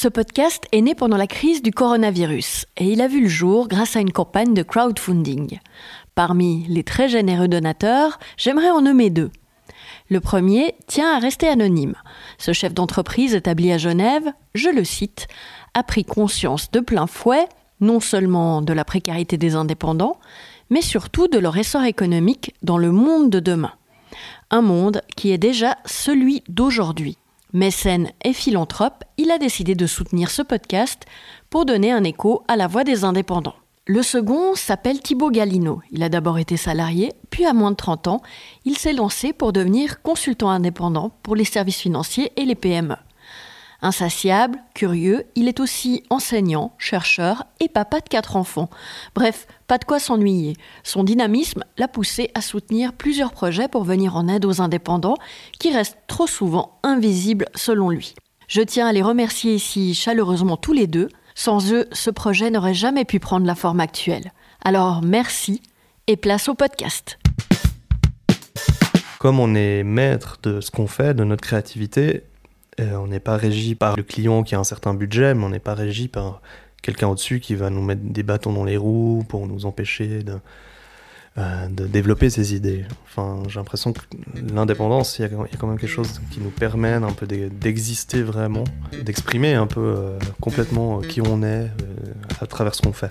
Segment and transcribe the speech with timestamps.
[0.00, 3.66] Ce podcast est né pendant la crise du coronavirus et il a vu le jour
[3.66, 5.58] grâce à une campagne de crowdfunding.
[6.14, 9.32] Parmi les très généreux donateurs, j'aimerais en nommer deux.
[10.08, 11.96] Le premier tient à rester anonyme.
[12.38, 15.26] Ce chef d'entreprise établi à Genève, je le cite,
[15.74, 17.48] a pris conscience de plein fouet
[17.80, 20.20] non seulement de la précarité des indépendants,
[20.70, 23.72] mais surtout de leur essor économique dans le monde de demain.
[24.52, 27.18] Un monde qui est déjà celui d'aujourd'hui.
[27.54, 31.04] Mécène et philanthrope, il a décidé de soutenir ce podcast
[31.48, 33.54] pour donner un écho à la voix des indépendants.
[33.86, 35.80] Le second s'appelle Thibaut Galino.
[35.90, 38.22] Il a d'abord été salarié, puis à moins de 30 ans,
[38.66, 42.96] il s'est lancé pour devenir consultant indépendant pour les services financiers et les PME.
[43.80, 48.70] Insatiable, curieux, il est aussi enseignant, chercheur et papa de quatre enfants.
[49.14, 50.56] Bref, pas de quoi s'ennuyer.
[50.82, 55.16] Son dynamisme l'a poussé à soutenir plusieurs projets pour venir en aide aux indépendants
[55.60, 58.14] qui restent trop souvent invisibles selon lui.
[58.48, 61.08] Je tiens à les remercier ici chaleureusement tous les deux.
[61.36, 64.32] Sans eux, ce projet n'aurait jamais pu prendre la forme actuelle.
[64.64, 65.62] Alors merci
[66.08, 67.16] et place au podcast.
[69.20, 72.24] Comme on est maître de ce qu'on fait, de notre créativité,
[72.80, 75.50] euh, on n'est pas régi par le client qui a un certain budget, mais on
[75.50, 76.40] n'est pas régi par
[76.82, 80.34] quelqu'un au-dessus qui va nous mettre des bâtons dans les roues pour nous empêcher de,
[81.38, 82.84] euh, développer ses idées.
[83.04, 84.00] Enfin, j'ai l'impression que
[84.52, 86.98] l'indépendance, il y, a quand même quelque chose qui nous permet
[87.50, 88.64] d'exister vraiment,
[89.02, 91.70] d'exprimer un peu euh, complètement qui on est
[92.40, 93.10] à travers ce qu'on fait.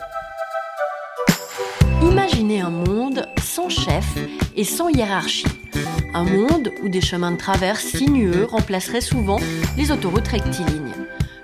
[2.01, 3.25] Imaginez un monde
[3.57, 4.05] sans chef
[4.55, 5.47] et sans hiérarchie.
[6.13, 9.39] Un monde où des chemins de traverse sinueux remplaceraient souvent
[9.75, 10.93] les autoroutes rectilignes.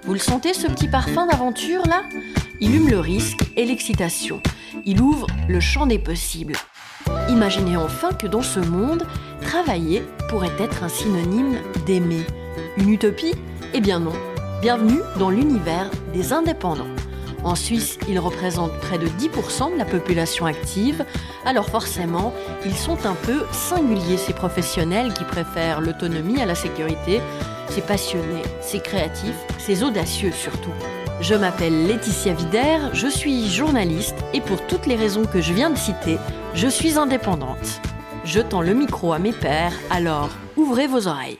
[0.04, 2.04] Vous le sentez ce petit parfum d'aventure là?
[2.60, 4.44] Il hume le risque et l'excitation.
[4.86, 6.54] Il ouvre le champ des possibles.
[7.30, 9.08] Imaginez enfin que dans ce monde,
[9.42, 12.28] travailler pourrait être un synonyme d'aimer.
[12.78, 13.34] Une utopie?
[13.74, 14.14] Eh bien non.
[14.62, 16.94] Bienvenue dans l'univers des indépendants.
[17.44, 21.06] En Suisse, ils représentent près de 10% de la population active,
[21.46, 22.34] alors forcément,
[22.66, 27.22] ils sont un peu singuliers, ces professionnels qui préfèrent l'autonomie à la sécurité,
[27.70, 30.72] ces passionnés, ces créatifs, ces audacieux surtout.
[31.20, 35.70] Je m'appelle Laetitia Vider, je suis journaliste et pour toutes les raisons que je viens
[35.70, 36.18] de citer,
[36.54, 37.82] je suis indépendante.
[38.26, 41.40] Je tends le micro à mes pairs, alors ouvrez vos oreilles.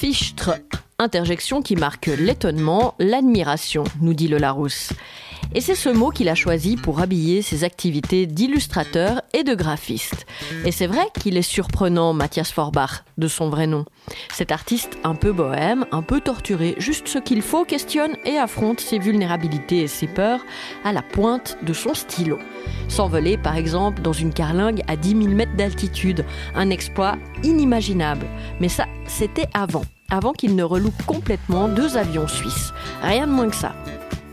[0.00, 0.52] Fichtre
[0.98, 4.94] interjection qui marque l'étonnement, l'admiration, nous dit le Larousse.
[5.52, 10.24] Et c'est ce mot qu'il a choisi pour habiller ses activités d'illustrateur et de graphiste.
[10.64, 13.84] Et c'est vrai qu'il est surprenant, Mathias Forbach, de son vrai nom.
[14.32, 18.80] Cet artiste un peu bohème, un peu torturé, juste ce qu'il faut, questionne et affronte
[18.80, 20.40] ses vulnérabilités et ses peurs
[20.84, 22.38] à la pointe de son stylo.
[22.88, 26.24] S'envoler, par exemple, dans une carlingue à 10 000 mètres d'altitude,
[26.54, 28.26] un exploit inimaginable.
[28.60, 32.72] Mais ça, c'était avant avant qu'il ne reloue complètement deux avions suisses.
[33.00, 33.74] Rien de moins que ça.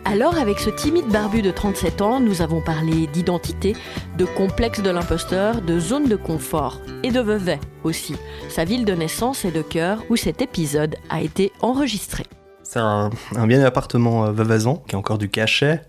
[0.10, 3.76] Alors, avec ce timide barbu de 37 ans, nous avons parlé d'identité,
[4.18, 8.16] de complexe de l'imposteur, de zone de confort et de Vevey aussi,
[8.48, 12.24] sa ville de naissance et de cœur où cet épisode a été enregistré.
[12.64, 13.10] C'est un,
[13.48, 15.82] bien appartement euh, veuvaisan qui a encore du cachet,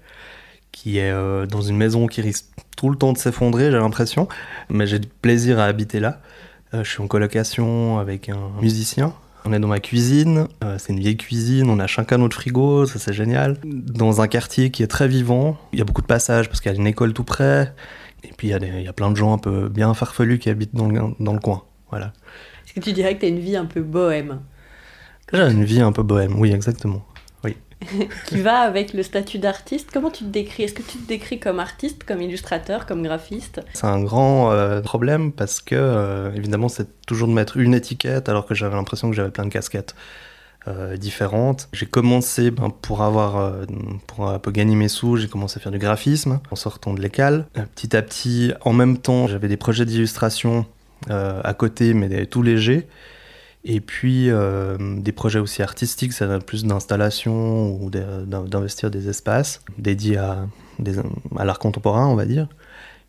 [0.73, 2.47] qui est euh, dans une maison qui risque
[2.77, 4.27] tout le temps de s'effondrer, j'ai l'impression,
[4.69, 6.21] mais j'ai du plaisir à habiter là.
[6.75, 9.15] Euh, je suis en colocation avec un musicien
[9.49, 12.85] on est dans ma cuisine, euh, c'est une vieille cuisine, on a chacun notre frigo,
[12.85, 13.57] ça c'est génial.
[13.65, 16.71] Dans un quartier qui est très vivant, il y a beaucoup de passages parce qu'il
[16.71, 17.73] y a une école tout près,
[18.25, 20.89] et puis il y, a plein de gens un peu bien farfelus qui habitent dans
[20.89, 21.63] le, coin.
[21.89, 22.13] Voilà.
[22.67, 24.41] Est-ce que tu dirais que tu as une vie un peu bohème?
[25.33, 27.05] J'ai une vie un peu bohème, oui, exactement.
[28.27, 29.91] qui va avec le statut d'artiste.
[29.93, 30.65] Comment tu te décris?
[30.65, 33.61] Est-ce que tu te décris comme artiste, comme illustrateur, comme graphiste?
[33.75, 38.29] C'est un grand euh, problème parce que, euh, évidemment, c'est toujours de mettre une étiquette
[38.29, 39.95] alors que j'avais l'impression que j'avais plein de casquettes.
[40.67, 41.69] Euh, différentes.
[41.73, 43.53] J'ai commencé ben, pour avoir
[44.07, 47.01] pour un peu gagner mes sous, j'ai commencé à faire du graphisme en sortant de
[47.01, 47.47] l'école.
[47.75, 50.67] petit à petit, en même temps, j'avais des projets d'illustration
[51.09, 52.87] à côté, mais tout légers.
[53.65, 59.63] Et puis euh, des projets aussi artistiques, ça donne plus d'installation ou d'investir des espaces
[59.79, 60.47] dédiés à,
[61.37, 62.49] à l'art contemporain, on va dire.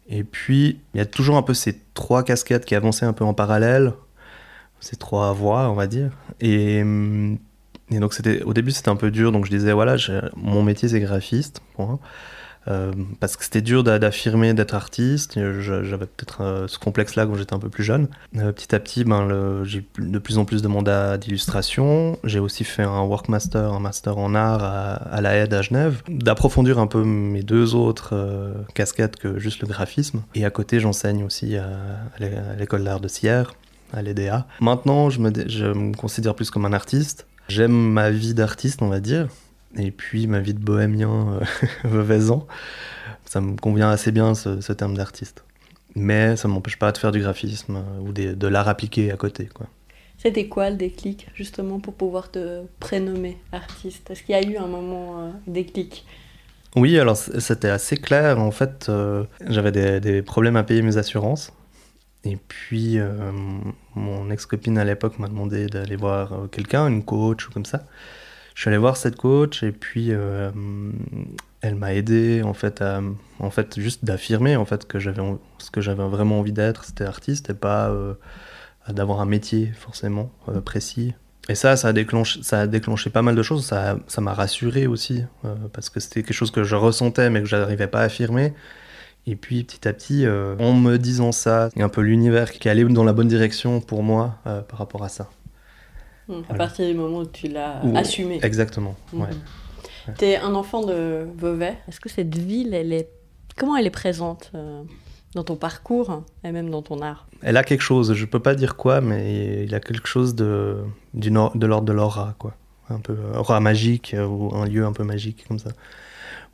[0.09, 3.23] Et puis il y a toujours un peu ces trois casquettes qui avançaient un peu
[3.23, 3.94] en parallèle,
[4.79, 6.12] ces trois voies, on va dire.
[6.41, 6.83] Et,
[7.91, 8.15] donc
[8.45, 9.95] au début c'était un peu dur, donc je disais voilà,
[10.35, 11.62] mon métier c'est graphiste.
[12.69, 15.39] Euh, parce que c'était dur d'affirmer d'être artiste.
[15.60, 18.07] J'avais peut-être euh, ce complexe-là quand j'étais un peu plus jeune.
[18.38, 22.19] Euh, petit à petit, ben, j'ai de plus en plus de mandats d'illustration.
[22.24, 26.80] J'ai aussi fait un workmaster, un master en art à, la aide à Genève, d'approfondir
[26.80, 28.13] un peu mes deux autres
[28.74, 30.21] casquettes que juste le graphisme.
[30.36, 31.69] Et à côté, j'enseigne aussi à,
[32.57, 33.54] l'école d'art de Sierre,
[33.94, 34.45] à l'EDA.
[34.60, 37.25] Maintenant, je me, je me considère plus comme un artiste.
[37.48, 39.27] J'aime ma vie d'artiste, on va dire
[39.77, 41.39] Et puis ma vie de bohémien
[41.86, 42.39] euh,
[43.30, 45.44] ça me convient assez bien ce, terme d'artiste.
[45.95, 49.18] Mais ça ne m'empêche pas de faire du graphisme euh, ou de l'art appliqué à
[49.18, 49.45] côté.
[49.45, 49.68] Quoi.
[50.18, 54.10] C'était quoi le déclic justement pour pouvoir te prénommer artiste?
[54.10, 56.06] Est-ce qu'il y a eu un moment euh, déclic?
[56.75, 58.39] Oui, alors c'était assez clair.
[58.39, 61.54] En fait, euh, j'avais des, des, problèmes à payer mes assurances.
[62.24, 62.98] Et puis,
[63.95, 67.86] mon ex-copine à l'époque m'a demandé d'aller voir quelqu'un, une coach ou comme ça.
[68.59, 70.11] Je suis allé voir cette coach et puis
[71.61, 73.01] elle m'a aidé en fait à
[73.39, 75.21] en fait juste d'affirmer en fait que j'avais
[75.59, 78.15] ce que j'avais vraiment envie d'être c'était artiste et pas euh,
[78.89, 81.13] d'avoir un métier forcément euh, précis.
[81.47, 83.65] Et ça ça a déclenché ça a déclenché pas mal de choses.
[83.65, 87.41] Ça ça m'a rassuré aussi euh, parce que c'était quelque chose que je ressentais mais
[87.41, 88.53] que j'arrivais pas à affirmer.
[89.25, 93.03] Et puis petit à petit en me disant ça un peu l'univers qui allait dans
[93.03, 95.29] la bonne direction pour moi par rapport à ça
[96.29, 99.27] mmh, à partir du moment où tu l'as assumé exactement ouais.
[99.27, 100.13] Mmh.
[100.17, 101.77] Tu es un enfant de Vevey.
[101.87, 103.09] Est-ce que cette ville, elle est...
[103.57, 104.81] comment elle est présente euh,
[105.35, 107.27] dans ton parcours et même dans ton art?
[107.43, 110.33] Elle a quelque chose, je peux pas dire quoi, mais il y a quelque chose
[110.33, 110.77] de,
[111.13, 112.55] du de l'ordre de l'aura, quoi.
[112.89, 115.69] Un peu aura magique euh, ou un lieu un peu magique comme ça.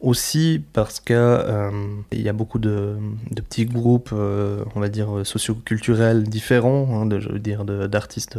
[0.01, 1.71] Aussi parce que euh,
[2.11, 2.97] y a beaucoup de,
[3.33, 8.37] petits groupes, euh, on va dire socioculturels différents, hein, de, je veux dire d'artistes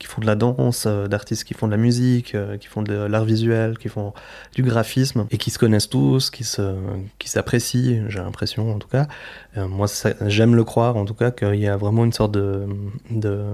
[0.00, 2.92] qui font de la danse, euh, d'artistes qui font de la musique, qui font de
[2.92, 4.12] l'art visuel, qui font
[4.56, 6.74] du graphisme et qui se connaissent tous, qui se,
[7.20, 8.06] qui s'apprécient.
[8.08, 9.06] J'ai l'impression, en tout cas.
[9.56, 9.86] moi,
[10.26, 12.66] j'aime le croire, en tout cas, qu'il y a vraiment une sorte de,
[13.10, 13.44] de,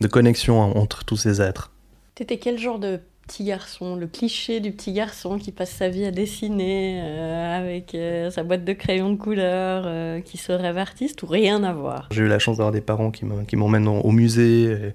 [0.00, 1.70] de connexion entre tous ces êtres.
[2.16, 6.04] T'étais quel genre de petit garçon, le cliché du petit garçon qui passe sa vie
[6.04, 10.78] à dessiner euh, avec euh, sa boîte de crayons de couleur, euh, qui se rêve
[10.78, 14.10] artiste ou rien à voir J'ai eu la chance d'avoir des parents qui m'emmènent au
[14.10, 14.92] musée.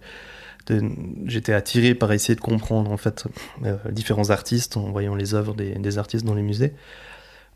[1.25, 3.25] J'étais attiré par essayer de comprendre en fait
[3.89, 6.73] différents artistes en voyant les œuvres des, artistes dans les musées.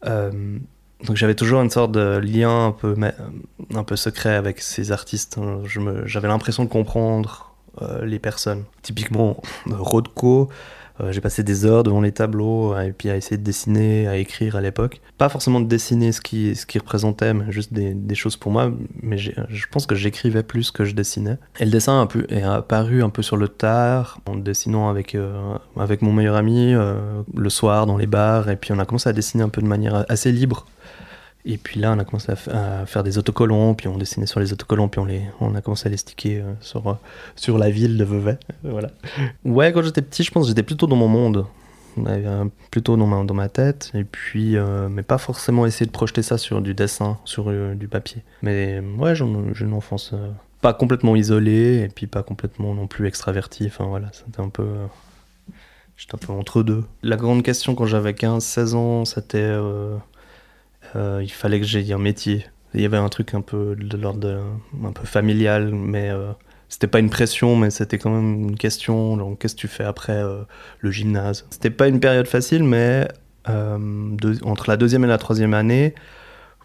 [0.03, 2.95] donc j'avais toujours une sorte de lien un peu,
[3.75, 5.39] un peu secret avec ces artistes.
[6.05, 8.65] J'avais l'impression de comprendre euh, les personnes.
[8.83, 9.37] Typiquement,
[9.67, 10.47] euh, Rodko,
[11.01, 14.17] euh, j'ai passé des heures devant les tableaux et puis à essayer de dessiner, à
[14.17, 15.01] écrire à l'époque.
[15.17, 18.71] Pas forcément de dessiner ce qui, ce qui représentait, mais juste des, choses pour moi.
[19.01, 21.37] Mais je pense que j'écrivais plus que je dessinais.
[21.59, 25.17] Et le dessin un peu, est apparu un peu sur le tard, en dessinant avec,
[25.75, 28.49] avec mon meilleur ami le soir dans les bars.
[28.49, 30.67] Et puis on a commencé à dessiner un peu de manière assez libre.
[31.45, 34.53] Et puis là, on a commencé à, faire des autocollants, puis on dessinait sur les
[34.53, 36.93] autocollants, puis on, les, on a commencé à les sticker euh, sur, euh,
[37.35, 38.37] sur la ville de Vevey.
[38.63, 38.89] voilà.
[39.43, 41.45] Ouais, quand j'étais petit, je pense que j'étais plutôt dans mon monde,
[42.71, 46.21] plutôt dans ma, dans ma tête, et puis, euh, mais pas forcément essayer de projeter
[46.21, 48.23] ça sur du dessin, sur du papier.
[48.41, 50.13] Mais ouais, j'ai une enfance
[50.61, 53.65] pas complètement isolée, et puis pas complètement non plus extraverti.
[53.67, 54.65] Enfin voilà, c'était un peu.
[55.97, 56.85] J'étais un peu entre deux.
[57.03, 59.51] La grande question quand j'avais 15-16 ans, c'était
[60.95, 62.45] euh, il fallait que j'aie un métier.
[62.73, 64.43] Il y avait un truc un peu de l'ordre
[64.83, 66.31] un peu familial, mais euh,
[66.69, 69.17] c'était pas une pression, mais c'était quand même une question.
[69.17, 70.41] Donc, qu'est-ce que tu fais après euh,
[70.79, 71.45] le gymnase?
[71.51, 73.07] C'était pas une période facile, mais
[73.45, 75.95] entre la deuxième et la troisième année,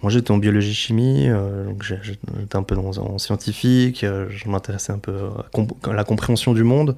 [0.01, 5.01] moi j'étais en biologie chimie, donc j'étais un peu dans, en scientifique, je m'intéressais un
[5.01, 5.31] peu
[5.83, 6.95] à la compréhension du monde.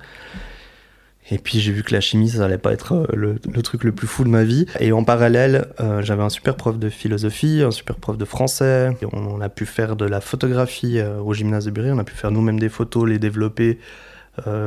[1.30, 3.92] Et puis j'ai vu que la chimie, ça allait pas être euh, le, truc le
[3.92, 4.66] plus fou de ma vie.
[4.80, 8.90] Et en parallèle, euh, j'avais un super prof de philosophie, un super prof de français.
[9.12, 11.90] on, a pu faire de la photographie euh, au gymnase de Bury.
[11.92, 13.78] On a pu faire nous-mêmes des photos, les développer,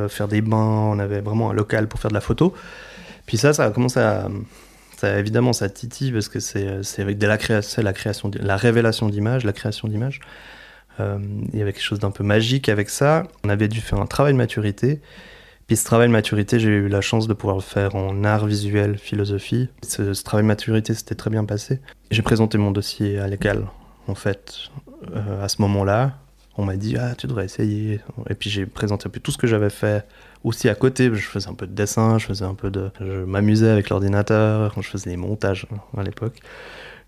[0.08, 0.56] faire des bains.
[0.56, 2.54] On avait vraiment un local pour faire de la photo.
[3.26, 4.28] Puis ça, ça a commencé à...
[5.02, 9.44] Évidemment, ça titille parce que c'est avec de la création, la création, la révélation d'images,
[9.44, 10.20] la création d'images.
[10.98, 13.24] il y avait quelque chose d'un peu magique avec ça.
[13.42, 15.00] On avait dû faire un travail de maturité.
[15.66, 18.46] Puis ce travail de maturité, j'ai eu la chance de pouvoir le faire en art
[18.46, 19.68] visuel, philosophie.
[19.82, 21.80] Ce, travail de maturité s'était très bien passé.
[22.10, 23.66] J'ai présenté mon dossier à l'école,
[24.06, 24.70] en fait,
[25.14, 26.18] euh, à ce moment-là.
[26.56, 28.00] On m'a dit, ah, tu devrais essayer.
[28.28, 30.06] Et puis j'ai présenté un peu tout ce que j'avais fait
[30.44, 31.10] aussi à côté.
[31.12, 32.90] Je faisais un peu de dessin, je faisais un peu de.
[33.00, 35.66] Je m'amusais avec l'ordinateur, je faisais des montages
[35.96, 36.38] à l'époque.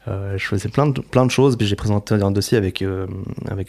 [0.09, 3.07] Euh, je faisais plein de, plein de choses, puis j'ai présenté un dossier avec, euh,
[3.49, 3.69] avec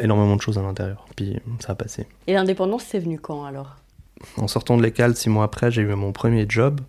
[0.00, 1.06] énormément de choses à l'intérieur.
[1.16, 2.06] Puis ça a passé.
[2.26, 3.76] Et l'indépendance, c'est venu quand alors?
[4.36, 6.80] En sortant de l'école, six mois après, j'ai eu mon premier job.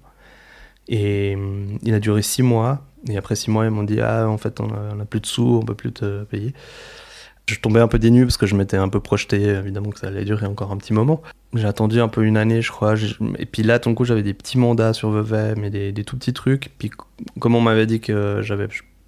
[0.88, 2.86] Et hum, il a duré six mois.
[3.10, 5.60] Et après six mois, ils m'ont dit Ah, en fait, on a, plus de sous,
[5.62, 6.54] on peut plus te payer.
[7.48, 10.08] Je tombais un peu dénu parce que je m'étais un peu projeté, évidemment, que ça
[10.08, 11.22] allait durer encore un petit moment.
[11.54, 12.96] J'ai attendu un peu une année, je crois.
[13.40, 16.18] Et puis là, tout coup, j'avais des petits mandats sur Vevey, mais des, des tout
[16.18, 16.72] petits trucs.
[16.78, 16.92] Puis,
[17.40, 18.54] comme on m'avait dit que je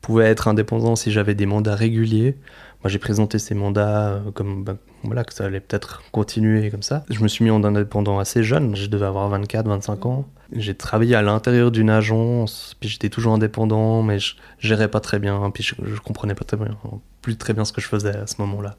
[0.01, 2.35] pouvais être indépendant si j'avais des mandats réguliers,
[2.83, 6.83] Moi, j'ai présenté ces mandats euh, comme ben, voilà, que ça allait peut-être continuer comme
[6.83, 7.05] ça.
[7.09, 10.27] Je me suis mis en indépendant assez jeune, je devais avoir 24, 25 ans.
[10.51, 15.19] J'ai travaillé à l'intérieur d'une agence, puis j'étais toujours indépendant, mais je gérais pas très
[15.19, 16.77] bien, puis je, je comprenais pas très bien,
[17.21, 18.75] plus très bien ce que je faisais à ce moment-là.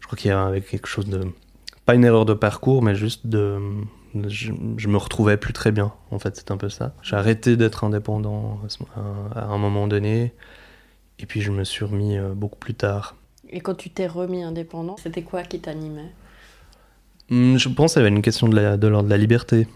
[0.00, 1.20] Je crois qu'il y avait quelque chose de.
[1.86, 3.60] Pas une erreur de parcours, mais juste de.
[4.26, 6.92] Je, je me retrouvais plus très bien, en fait, c'est un peu ça.
[7.02, 8.60] J'ai arrêté d'être indépendant
[9.36, 10.34] à un moment donné,
[11.22, 13.16] et puis je me suis remis euh, beaucoup plus tard.
[13.48, 16.12] Et quand tu t'es remis indépendant, c'était quoi qui t'animait?
[17.30, 19.66] Hmm, Je pense qu'il y avait une question de l'ordre de la liberté.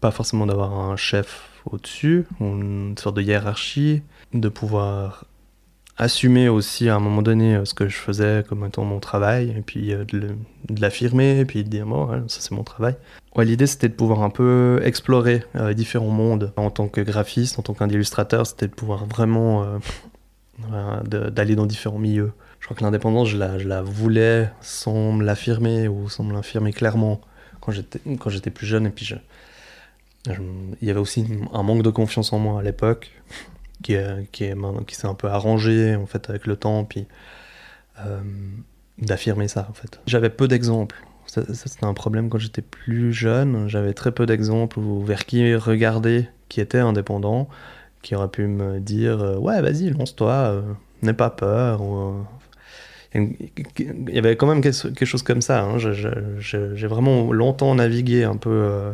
[0.00, 4.02] Pas forcément d'avoir un chef au-dessus, une sorte de hiérarchie,
[4.34, 5.24] de pouvoir
[5.98, 9.54] assumer aussi à un moment donné euh, ce que je faisais comme étant mon travail,
[9.56, 10.34] et puis euh, de
[10.80, 12.96] l'affirmer, et puis de dire, bon, ça c'est mon travail.
[13.36, 16.52] Ouais, L'idée c'était de pouvoir un peu explorer euh, différents mondes.
[16.56, 19.78] En tant que graphiste, en tant qu'illustrateur, c'était de pouvoir vraiment euh,
[20.58, 22.32] d'aller dans différents milieux.
[22.60, 27.20] Je crois que l'indépendance, je la, voulais sans me l'affirmer ou sans me l'affirmer clairement
[27.60, 28.86] quand j'étais plus jeune.
[28.86, 29.14] Et puis,
[30.26, 33.12] il y avait aussi un manque de confiance en moi à l'époque
[33.82, 33.96] qui,
[34.30, 34.46] qui,
[34.94, 37.06] s'est un peu arrangé en fait avec le temps, puis
[38.00, 38.20] euh,
[38.98, 40.00] d'affirmer ça en fait.
[40.06, 41.02] J'avais peu d'exemples.
[41.26, 43.68] C'était un problème quand j'étais plus jeune.
[43.68, 47.48] J'avais très peu d'exemples vers qui regarder qui était indépendant,
[48.02, 50.62] qui aurait pu me dire euh, ouais vas-y lance-toi, euh,
[51.02, 51.80] n'aie pas peur.
[51.82, 52.12] ou, euh,
[53.14, 55.62] il y avait quand même quelque chose comme ça.
[55.64, 55.76] hein.
[55.78, 58.92] J'ai vraiment longtemps navigué un peu euh,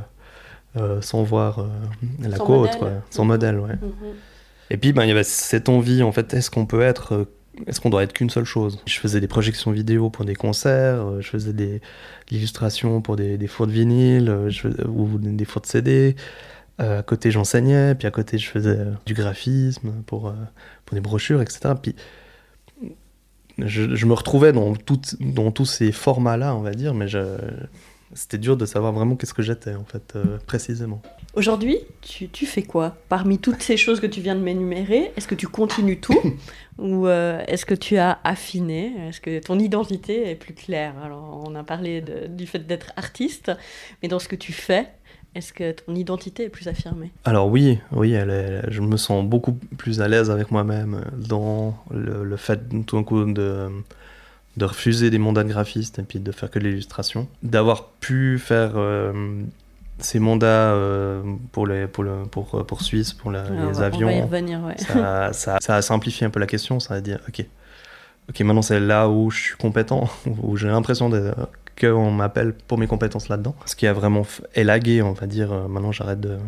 [0.77, 1.67] euh, sans voir euh,
[2.29, 2.79] la Sans côte, modèle.
[2.79, 2.91] quoi.
[3.11, 3.59] sans modèle.
[3.61, 3.75] Ouais.
[3.75, 4.13] Mhm.
[4.71, 7.27] Et puis ben, il y avait cette envie, en fait, est-ce qu'on peut être,
[7.69, 8.83] est-ce qu'on doit être qu'une seule chose?
[8.87, 11.81] Je faisais des projections vidéo pour des concerts, je faisais des
[12.33, 16.17] illustrations pour des, des fours de vinyle je faisais- ou des des fours de CD.
[16.81, 20.33] Euh, à côté, j'enseignais, puis à côté, je faisais euh, du graphisme pour, euh,
[20.85, 21.75] pour des brochures, etc.
[21.83, 21.95] Puis
[23.59, 27.07] je, je me retrouvais dans, toutes- dans tous ces formats-là, on va dire, mais
[28.15, 31.03] c'était dur de savoir vraiment qu'est-ce que j'étais, en fait, euh, précisément.
[31.35, 32.97] Aujourd'hui, tu, tu fais quoi?
[33.09, 36.19] Parmi toutes ces choses que tu viens de m'énumérer, est-ce que tu continues tout?
[36.79, 38.93] Ou euh, est-ce que tu as affiné?
[39.09, 40.95] Est-ce que ton identité est plus claire?
[41.05, 43.51] Alors, on a parlé de- du fait d'être artiste,
[44.03, 44.87] mais dans ce que tu fais,
[45.39, 47.11] est-ce que ton identité est plus affirmée?
[47.25, 51.77] Alors oui, oui, elle est- je me sens beaucoup plus à l'aise avec moi-même dans
[51.91, 53.69] le, le fait tout d'un coup de,
[54.57, 57.29] de refuser des mandats de graphiste et puis de faire que de l'illustration.
[57.43, 59.13] D'avoir pu faire euh,
[60.01, 63.61] ces mandats euh, pour, les, pour, le, pour, pour Suisse, pour la- Alors, on les
[63.61, 64.77] va- On va y avions, revenir, ouais.
[64.79, 67.45] ça, ça, ça a simplifié un peu la question, ça va dire, ok,
[68.31, 70.09] ok, maintenant c'est là où je suis compétent,
[70.43, 71.09] où j'ai l'impression
[71.79, 73.55] qu'on m'appelle pour mes compétences là-dedans.
[73.67, 76.39] Ce qui a vraiment élagué, on va dire, euh, maintenant j'arrête de...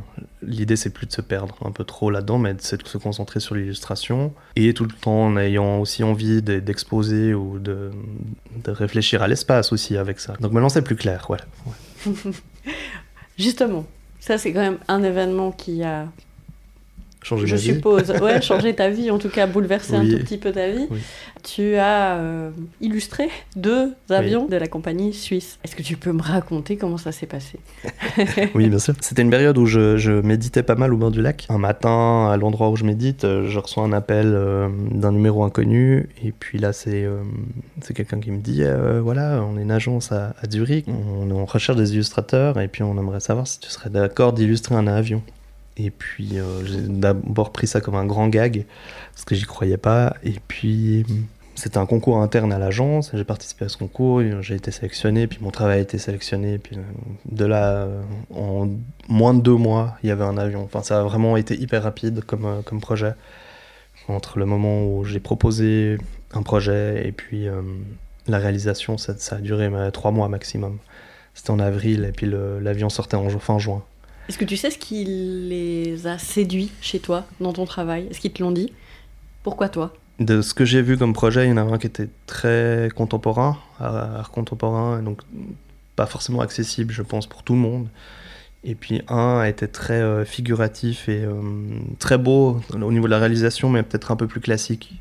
[0.43, 3.41] L'idée c'est plus de se perdre un peu trop là-dedans, mais c'est de se concentrer
[3.41, 7.91] sur l'illustration, et tout le temps en ayant aussi envie de- d'exposer ou de,
[8.67, 10.35] réfléchir à l'espace aussi avec ça.
[10.41, 11.39] Donc maintenant c'est plus clair, ouais.
[13.39, 13.85] Justement,
[14.19, 16.07] ça c'est quand même un événement qui a,
[17.23, 17.75] Changer je ma vie.
[17.75, 20.87] suppose, ouais, changé ta vie, en tout cas bouleversé un tout petit peu ta vie.
[20.91, 20.99] Oui.
[21.43, 22.51] Tu as euh,
[22.81, 25.59] illustré deux avions de la compagnie suisse.
[25.65, 27.59] Est-ce que tu peux me raconter comment ça s'est passé?
[28.55, 28.95] Oui, bien sûr.
[29.01, 31.47] C'était une période où je, je méditais pas mal au bord du lac.
[31.49, 35.45] Un matin, à l'endroit où je médite, euh, je reçois un appel euh, d'un numéro
[35.45, 36.09] inconnu.
[36.25, 37.23] Et puis là, c'est euh,
[37.95, 38.63] quelqu'un qui me dit
[39.03, 42.83] Voilà, on est une agence à, à Zurich, on, on recherche des illustrateurs et puis
[42.83, 45.23] on aimerait savoir si tu serais d'accord d'illustrer un avion.
[45.77, 48.65] Et puis euh, j'ai d'abord pris ça comme un grand gag
[49.13, 50.17] parce que j'y croyais pas.
[50.25, 51.07] Et puis
[51.55, 53.11] c'était un concours interne à l'agence.
[53.15, 56.59] J'ai participé à ce concours, j'ai été sélectionné, puis mon travail a été sélectionné.
[56.59, 56.77] Puis
[57.31, 58.03] de là, euh,
[58.35, 58.69] en
[59.09, 60.63] moins de deux mois, il y avait un avion.
[60.65, 63.15] Enfin, ça a vraiment été hyper rapide comme, euh, comme projet.
[64.09, 65.99] Entre le moment où j'ai proposé
[66.33, 67.47] un projet et puis
[68.27, 70.79] la réalisation, ça, a duré trois mois maximum.
[71.35, 72.29] C'était en avril et puis
[72.61, 73.85] l'avion sortait en fin juin.
[74.31, 78.07] Est-ce que tu sais ce qui les a séduits chez toi, dans ton travail?
[78.09, 78.73] Est-ce qu'ils te l'ont dit?
[79.43, 79.93] Pourquoi toi?
[80.21, 82.91] De ce que j'ai vu comme projet, il y en a un qui était très
[82.95, 85.23] contemporain, art contemporain, et donc
[85.97, 87.89] pas forcément accessible, je pense, pour tout le monde.
[88.63, 91.43] Et puis un était très euh, figuratif et euh,
[91.99, 94.93] très beau au niveau de la réalisation, mais peut-être un peu plus classique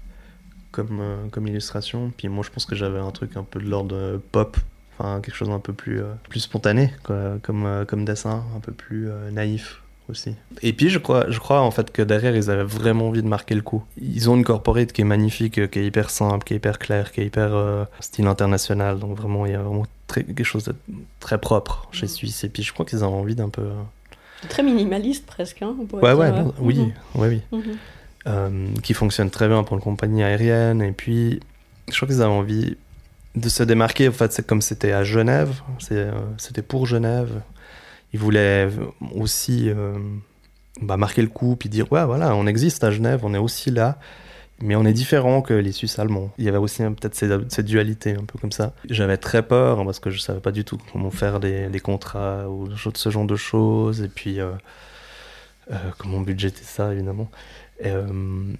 [0.71, 2.12] comme, euh, illustration.
[2.17, 4.57] Puis moi, je pense que j'avais un truc un peu de l'ordre pop,
[5.00, 8.60] enfin quelque chose d'un peu plus, euh, plus spontané quoi, comme, euh, comme dessin, un
[8.60, 10.34] peu plus euh, naïf aussi.
[10.63, 13.27] Et puis je crois, je crois en fait que derrière ils avaient vraiment envie de
[13.27, 13.84] marquer le coup.
[14.01, 17.12] Ils ont une corporate qui est magnifique, qui est hyper simple, qui est hyper claire,
[17.12, 19.00] qui est hyper euh, style international.
[19.00, 20.75] Donc vraiment il y a vraiment très, quelque chose de
[21.20, 22.08] très propre chez.
[22.08, 22.44] Suisse.
[22.44, 23.62] Et puis je crois qu'ils ont envie d'un peu.
[23.62, 27.41] euh, Très minimaliste presque, hein, on Ouais dire, ouais, euh, oui, mhm, ouais, oui.
[27.58, 27.77] mhm.
[28.27, 30.82] Euh, qui fonctionne très bien pour une compagnie aérienne.
[30.82, 31.39] Et puis
[31.89, 32.75] Je crois qu'ils avaient envie
[33.36, 34.09] de se démarquer.
[34.09, 35.62] En fait, c'est comme c'était à Genève,
[36.38, 37.41] c'était pour Genève.
[38.13, 38.69] Ils voulaient
[39.15, 39.71] aussi
[40.81, 43.71] bah, marquer le coup, puis dire ouais, voilà, on existe à Genève, on est aussi
[43.71, 43.98] là.
[44.62, 46.31] Mais on est différent que les Suisses allemands.
[46.38, 48.74] Il y avait aussi peut-être cette, dualité, un peu comme ça.
[48.89, 52.50] J'avais très peur hein, parce que je savais pas du tout comment faire des, contrats
[52.50, 54.01] ou ce genre de choses.
[54.01, 54.51] Et puis, euh,
[55.71, 57.29] euh, comment budgéter ça, évidemment.
[57.79, 58.07] Et, euh,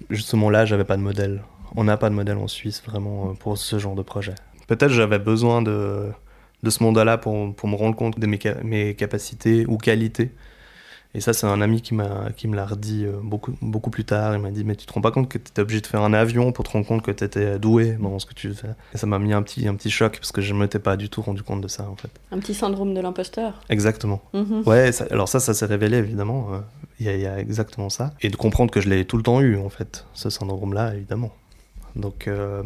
[0.08, 1.42] justement là, j'avais pas de modèle.
[1.76, 4.34] On n'a pas de modèle en Suisse vraiment pour ce genre de projet.
[4.70, 6.06] Peut-être j'avais besoin de,
[6.62, 10.30] de ce monde-là pour, pour, me rendre compte de mes, mes capacités ou qualités
[11.12, 14.34] et ça, c'est un ami qui, me l'a redit euh, beaucoup, beaucoup plus tard.
[14.34, 16.02] Il m'a dit Mais tu te rends pas compte que tu étais obligé de faire
[16.02, 18.74] un avion pour te rendre compte que tu étais doué dans ce que tu fais
[18.94, 20.96] Et ça m'a mis un petit, un petit choc parce que je ne m'étais pas
[20.96, 22.10] du tout rendu compte de ça en fait.
[22.30, 24.22] Un petit syndrome de l'imposteur Exactement.
[24.34, 24.62] Mhm.
[24.66, 26.48] Ouais, alors ça, ça s'est révélé évidemment.
[26.52, 26.58] Euh,
[27.00, 28.12] il y, y, a exactement ça.
[28.20, 31.32] Et de comprendre que je l'ai tout le temps eu en fait, ce syndrome-là évidemment.
[31.96, 32.28] Donc.
[32.28, 32.62] Euh,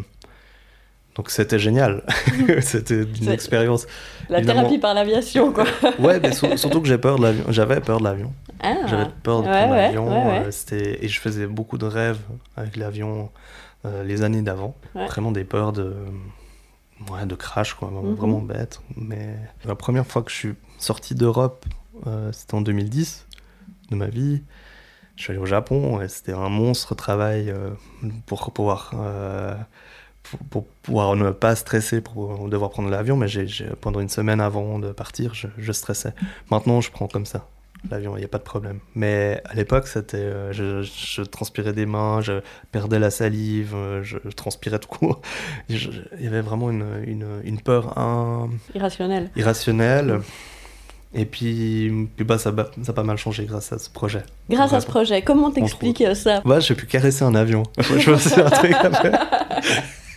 [1.15, 2.03] donc c'était génial.
[2.61, 3.87] c'était une expérience.
[4.29, 5.65] La thérapie par l'aviation, quoi.
[5.99, 7.45] ouais, mais surtout que j'ai peur de l'avion.
[7.49, 8.33] J'avais peur de l'avion.
[8.61, 8.75] Ah.
[8.87, 10.09] J'avais peur de prendre l'avion.
[10.11, 12.21] Euh, et je faisais beaucoup de rêves
[12.57, 13.31] avec l'avion
[13.85, 14.75] euh, les années d'avant.
[14.95, 15.95] Vraiment des peurs de,
[17.27, 17.91] de crash, quoi.
[17.91, 18.15] Mhm.
[18.15, 18.81] Vraiment bête.
[18.97, 21.67] Mais la première fois que je suis sorti d'Europe,
[22.07, 23.27] euh, c'était en 2010
[23.91, 24.43] de ma vie.
[25.17, 27.55] Je suis allé au Japon et c'était un monstre travail
[28.27, 28.93] pour pouvoir
[30.51, 33.47] pour, pouvoir ne pas stresser pour devoir prendre l'avion, mais j'ai,
[33.81, 36.15] pendant une semaine avant de partir, je, stressais.
[36.51, 37.49] Maintenant, je prends comme ça
[37.91, 38.79] l'avion, il n'y a pas de problème.
[38.95, 40.53] Mais à l'époque, c'était, euh,
[40.83, 42.41] je, transpirais des mains, je
[42.73, 45.21] perdais la salive, euh, je, transpirais tout court.
[45.69, 45.79] Il
[46.19, 47.95] y avait vraiment une, une, une peur
[48.75, 49.31] irrationnelle.
[49.37, 50.21] irrationnelle.
[51.13, 52.53] Et puis, puis bah, ça,
[52.83, 54.23] ça, a pas mal changé grâce à ce projet.
[54.51, 56.41] Grâce à ce projet, comment t'expliques ça?
[56.45, 57.63] Bah, J'ai pu caresser un avion.
[57.79, 58.75] je un truc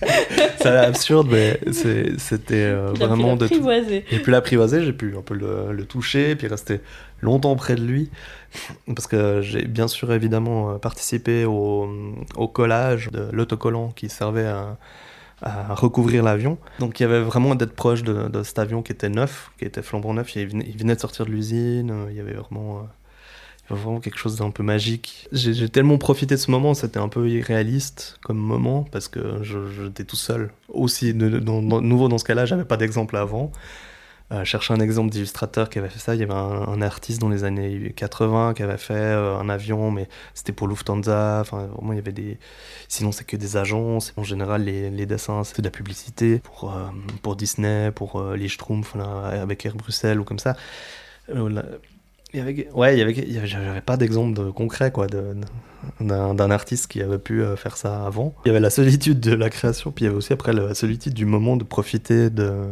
[0.57, 3.47] c'est absurde, mais c'était euh, vraiment de.
[3.47, 6.81] J'ai pu l'apprivoiser, j'ai pu un peu le, toucher, puis rester
[7.21, 8.09] longtemps près de lui.
[8.87, 11.87] Parce que j'ai bien sûr évidemment euh, participé au,
[12.53, 14.77] collage de l'autocollant qui servait à,
[15.75, 16.57] recouvrir l'avion.
[16.79, 19.83] Donc il y avait vraiment d'être proche de, cet avion qui était neuf, qui était
[19.83, 20.35] flambant neuf.
[20.35, 22.79] Il venait, il venait de sortir de l'usine, il y avait vraiment.
[22.79, 22.81] Euh,
[23.75, 25.27] vraiment quelque chose d'un peu magique.
[25.31, 30.03] J'ai tellement profité de ce moment, c'était un peu irréaliste comme moment, parce que j'étais
[30.03, 30.51] tout seul.
[30.69, 33.51] Aussi, nouveau dans ce cas-là, j'avais pas d'exemple avant.
[34.33, 36.13] Euh, chercher un exemple d'illustrateur qui avait fait ça.
[36.13, 39.89] Il y avait un, artiste dans les années 80 qui avait fait euh, un avion,
[39.89, 41.39] mais c'était pour Lufthansa.
[41.39, 42.37] Enfin, vraiment, il y avait des.
[42.89, 44.13] Sinon, c'est que des agences.
[44.17, 46.89] En général, les, les dessins, c'est de la publicité pour, euh,
[47.21, 50.57] pour Disney, pour les Schtroumpfs, avec Air Bruxelles ou comme ça.
[52.33, 57.01] Il y avait, ouais, il y avait, j'avais pas d'exemple concret quoi, d'un artiste qui
[57.01, 58.33] avait pu euh, faire ça avant.
[58.45, 60.73] Il y avait la solitude de la création, puis il y avait aussi après la
[60.73, 62.65] solitude du moment de profiter de,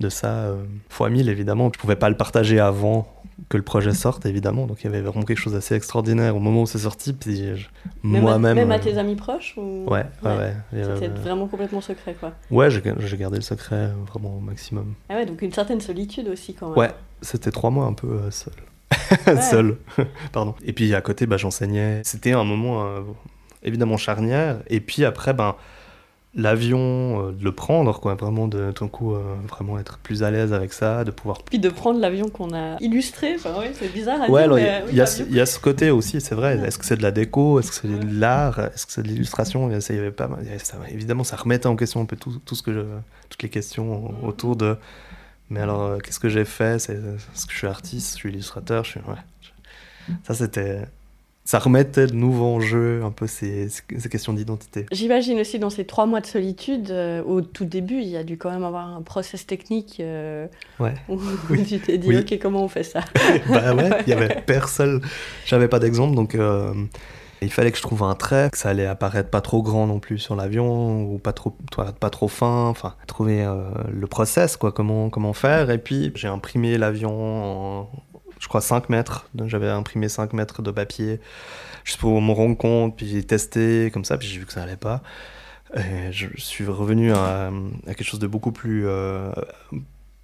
[0.00, 1.70] de ça euh, fois mille évidemment.
[1.74, 3.08] Je pouvais pas le partager avant
[3.48, 6.40] que le projet sorte évidemment, donc il y avait vraiment quelque chose d'assez extraordinaire au
[6.40, 7.14] moment où c'est sorti.
[7.14, 7.42] Puis
[8.02, 8.54] moi-même.
[8.54, 10.54] Même à tes amis proches Ouais, ouais, ouais.
[10.94, 12.32] C'était vraiment complètement secret quoi.
[12.50, 14.92] Ouais, j'ai gardé le secret vraiment au maximum.
[15.08, 16.78] Ah ouais, donc une certaine solitude aussi quand même.
[16.78, 16.90] Ouais,
[17.22, 18.52] c'était trois mois un peu euh, seul.
[19.50, 19.76] seul.
[20.32, 20.54] Pardon.
[20.64, 22.02] Et puis à côté, bah, j'enseignais.
[22.04, 23.00] C'était un moment euh,
[23.62, 24.58] évidemment charnière.
[24.68, 25.56] Et puis après, ben,
[26.34, 30.30] l'avion, euh, de le prendre, quoi, vraiment de tout coup, euh, vraiment être plus à
[30.30, 31.42] l'aise avec ça, de pouvoir.
[31.42, 34.22] Puis de prendre l'avion qu'on a illustré, enfin, ouais, c'est bizarre.
[34.22, 36.58] À ouais, alors il y, y, y, a ce côté aussi, c'est vrai.
[36.64, 37.58] Est-ce que c'est de la déco?
[37.58, 38.58] Est-ce que c'est de l'art?
[38.58, 39.70] Est-ce que c'est de l'illustration?
[39.70, 40.28] Y avait pas
[40.88, 42.80] Évidemment, ça remettait en question un peu tout, tout ce que je,
[43.28, 44.76] toutes les questions autour de
[45.50, 46.78] mais alors, euh, qu'est-ce que j'ai fait?
[46.78, 46.98] C'est
[47.34, 49.00] ce que je suis artiste, je suis illustrateur, je suis.
[49.00, 50.14] Ouais.
[50.24, 50.82] Ça, c'était.
[51.44, 54.86] Ça remettait de nouveau en jeu un peu ces, ces questions d'identité.
[54.92, 58.22] J'imagine aussi dans ces trois mois de solitude, euh, au tout début, il y a
[58.22, 60.46] dû quand même avoir un process technique euh,
[60.78, 60.94] ouais.
[61.08, 61.18] où,
[61.66, 63.00] tu t'es dit, ok, comment on fait ça?
[63.48, 65.00] Bah ouais, il y avait personne.
[65.44, 66.36] J'avais pas d'exemple, donc
[67.42, 69.98] il fallait que je trouve un trait, que ça allait apparaître pas trop grand non
[69.98, 71.56] plus sur l'avion, ou pas trop,
[71.98, 75.70] pas trop fin, enfin, trouver euh, le process, quoi, comment, comment faire.
[75.70, 77.90] Et puis, j'ai imprimé l'avion en,
[78.38, 79.28] je crois, 5 mètres.
[79.46, 81.20] J'avais imprimé 5 mètres de papier,
[81.84, 84.62] juste pour me rendre compte, puis j'ai testé comme ça, puis j'ai vu que ça
[84.62, 85.02] allait pas.
[85.76, 87.50] Et je suis revenu à,
[87.86, 89.30] quelque chose de beaucoup plus euh,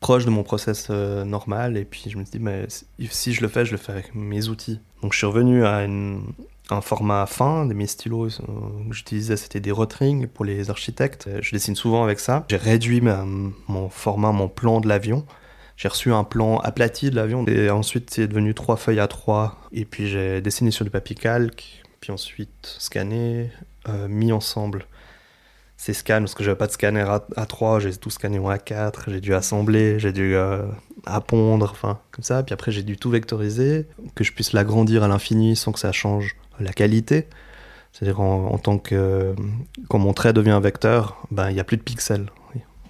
[0.01, 2.67] proche de mon process euh, normal, et puis je me suis dit, mais
[3.11, 4.81] si je le fais, je le fais avec mes outils.
[5.03, 6.23] Donc je suis revenu à une,
[6.71, 7.65] un format fin.
[7.65, 11.29] Mes stylos euh, que j'utilisais, c'était des Rotring pour les architectes.
[11.41, 12.45] Je dessine souvent avec ça.
[12.51, 15.25] J'ai réduit mon format, mon plan de l'avion.
[15.77, 19.59] J'ai reçu un plan aplati de l'avion et ensuite c'est devenu trois feuilles à trois.
[19.73, 23.51] Et puis j'ai dessiné sur du papier calque, puis ensuite scanné,
[23.89, 24.87] euh, mis ensemble
[25.77, 27.05] ces scans, parce que j'avais pas de scanner
[27.37, 30.63] A, 3 j'ai tout scanné en A4, j'ai dû assembler, j'ai dû euh,
[31.05, 32.43] appondre, enfin, comme ça.
[32.43, 35.93] Puis après, j'ai dû tout vectoriser, que je puisse l'agrandir à l'infini sans que ça
[35.93, 37.27] change la qualité.
[37.93, 39.35] C'est-à-dire en, tant que.
[39.89, 42.27] Quand mon trait devient un vecteur, ben, il n'y a plus de pixels.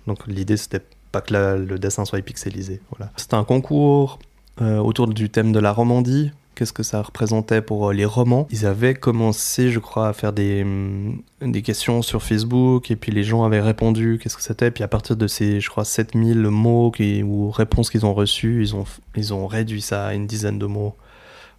[0.07, 2.81] Donc l'idée, c'était pas que le dessin soit pixelisé.
[2.91, 3.13] Voilà.
[3.17, 4.19] C'était un concours
[4.61, 8.49] euh, autour du thème de la Romandie, qu'est-ce que ça représentait pour euh, les romans?
[8.51, 13.13] Ils avaient commencé, je crois, à faire des, mm, des questions sur Facebook, et puis
[13.13, 14.71] les gens avaient répondu qu'est-ce que c'était.
[14.73, 18.63] Puis à partir de ces, je crois, 7000 mots qui, ou réponses qu'ils ont reçues,
[18.63, 20.97] ils ont, ils ont réduit ça à une dizaine de mots.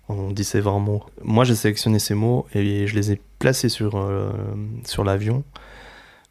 [0.10, 1.04] On dit ces 20 mots.
[1.24, 4.32] Moi, j'ai sélectionné ces mots et je les ai placés sur, euh,
[4.86, 5.44] sur l'avion.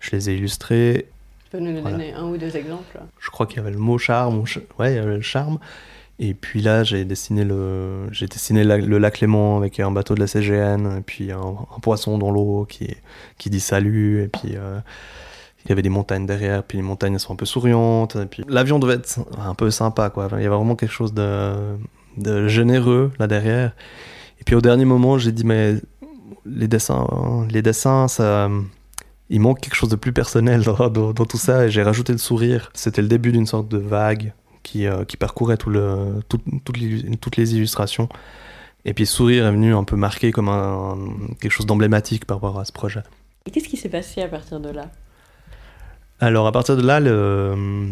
[0.01, 1.09] Je les ai illustrés.
[1.45, 3.99] Tu peux nous donner un ou deux exemples Je crois qu'il y avait le mot
[3.99, 4.45] charme.
[4.79, 5.59] Ouais, il y avait le charme.
[6.19, 10.21] Et puis là, j'ai dessiné le, j'ai dessiné le lac Léman avec un bateau de
[10.21, 12.97] la CGN, et puis un, poisson dans l'eau qui,
[13.37, 14.81] qui dit salut, et puis euh,
[15.65, 18.45] il y avait des montagnes derrière, puis les montagnes sont un peu souriantes, et puis
[18.49, 20.29] l'avion devait être un peu sympa, quoi.
[20.33, 21.77] Il y avait vraiment quelque chose de,
[22.17, 23.73] de généreux là derrière.
[24.41, 25.75] Et puis au dernier moment, j'ai dit, mais
[26.45, 27.07] les dessins,
[27.51, 28.49] les dessins, ça,
[29.31, 32.19] il manque quelque chose de plus personnel dans, dans tout ça, et j'ai rajouté le
[32.19, 32.71] sourire.
[32.75, 34.33] C'était le début d'une sorte de vague
[34.77, 38.09] euh, qui, parcourait tout le, toutes les illustrations.
[38.85, 40.97] Et puis Sourire est venu un peu marqué comme un,
[41.41, 43.03] quelque chose d'emblématique par rapport à ce projet.
[43.47, 44.91] Et qu'est-ce qui s'est passé à partir de là?
[46.21, 47.91] Alors à partir de là, le,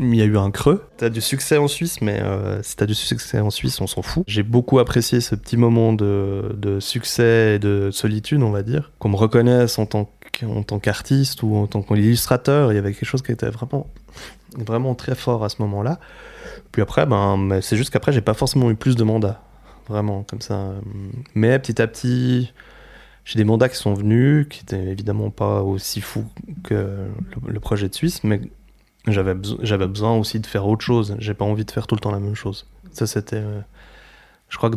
[0.00, 0.84] il y a eu un creux.
[0.98, 3.80] Tu as du succès en Suisse, mais euh, si tu as du succès en Suisse,
[3.80, 4.24] on s'en fout.
[4.26, 8.92] J'ai beaucoup apprécié ce petit moment de, de, succès et de solitude, on va dire.
[8.98, 10.08] Qu'on me reconnaisse en tant
[10.80, 13.88] qu'artiste ou en tant qu'illustrateur, il y avait quelque chose qui était vraiment
[14.56, 15.98] vraiment très fort à ce moment-là.
[16.72, 19.42] Puis après, ben, c'est juste qu'après, j'ai pas forcément eu plus de mandats,
[19.88, 20.72] vraiment, comme ça.
[21.34, 22.52] Mais petit à petit,
[23.24, 26.26] j'ai des mandats qui sont venus, qui étaient évidemment pas aussi fous
[26.64, 27.08] que
[27.46, 28.40] le, projet de Suisse, mais
[29.06, 31.16] j'avais besoin aussi de faire autre chose.
[31.18, 32.66] J'ai pas envie de faire tout le temps la même chose.
[32.92, 33.42] Ça, c'était.
[34.50, 34.76] Je crois que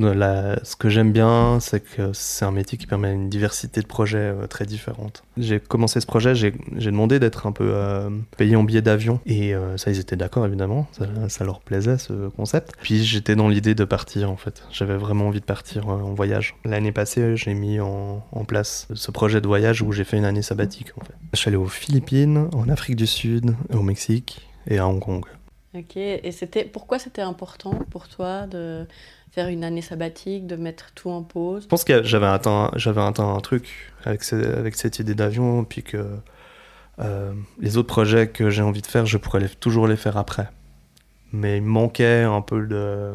[0.63, 4.17] ce que j'aime bien, c'est que c'est un métier qui permet une diversité de projets
[4.19, 5.23] euh, très différentes.
[5.35, 9.19] J'ai commencé ce projet, j'ai demandé d'être un peu euh, payé en billet d'avion.
[9.25, 10.87] Et euh, ça, ils étaient d'accord, évidemment.
[11.27, 12.73] Ça, leur plaisait, ce concept.
[12.81, 14.63] Puis j'étais dans l'idée de partir, en fait.
[14.71, 16.55] J'avais vraiment envie de partir en voyage.
[16.65, 20.25] L'année passée, j'ai mis en, en, place ce projet de voyage où j'ai fait une
[20.25, 21.15] année sabbatique, en fait.
[21.33, 25.25] Je suis allé aux Philippines, en Afrique du Sud, au Mexique et à Hong Kong.
[25.75, 28.85] Ok, et c'était pourquoi c'était important pour toi de
[29.31, 31.63] faire une année sabbatique, de mettre tout en pause?
[31.63, 36.05] Je pense que j'avais atteint, j'avais atteint un truc avec, cette idée d'avion, puis que
[36.99, 40.47] euh, les autres projets que j'ai envie de faire, je pourrais toujours les faire après.
[41.31, 43.13] Mais il manquait un peu de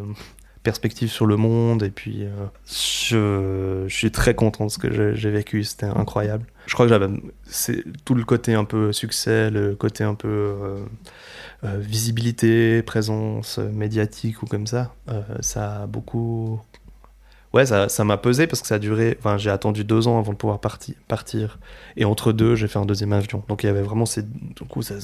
[0.69, 5.31] perspective sur le monde, et puis euh, je, suis très content de ce que j'ai
[5.31, 6.45] vécu, c'était incroyable.
[6.67, 7.09] Je crois que j'avais
[8.05, 10.29] tout le côté un peu succès, le côté un peu...
[10.29, 10.85] Euh,
[11.65, 14.95] euh, visibilité, présence médiatique ou comme ça,
[15.41, 16.61] ça a beaucoup.
[17.53, 19.17] Ouais, ça m'a pesé parce que ça a duré.
[19.19, 21.59] Enfin, j'ai attendu deux ans avant de pouvoir partir.
[21.97, 23.43] Et entre deux, j'ai fait un deuxième avion.
[23.49, 24.23] Donc il y avait vraiment ces.
[24.23, 24.95] Du coup, ça,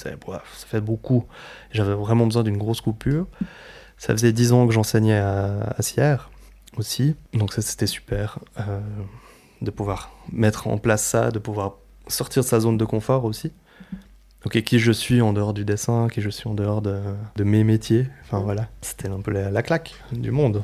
[0.46, 1.24] fait beaucoup.
[1.72, 3.26] J'avais vraiment besoin d'une grosse coupure.
[3.98, 6.30] Ça faisait dix ans que j'enseignais à, Sierre
[6.76, 7.16] aussi.
[7.32, 8.38] Donc ça, c'était super.
[8.58, 8.80] Euh,
[9.62, 11.78] de pouvoir mettre en place ça, de pouvoir
[12.08, 13.52] sortir de sa zone de confort aussi.
[14.44, 17.00] Ok, qui je suis en dehors du dessin, qui je suis en dehors de,
[17.38, 18.08] mes métiers.
[18.24, 20.62] Enfin voilà, c'était un peu la, claque du monde.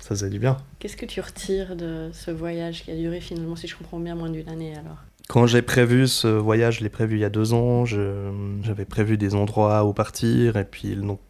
[0.00, 0.56] Ça faisait du bien.
[0.78, 4.14] Qu'est-ce que tu retires de ce voyage qui a duré finalement, si je comprends bien,
[4.14, 5.04] moins d'une année alors?
[5.28, 7.84] Quand j'ai prévu ce voyage, je l'ai prévu il y a deux ans.
[7.84, 11.20] J'avais prévu des endroits où partir et puis donc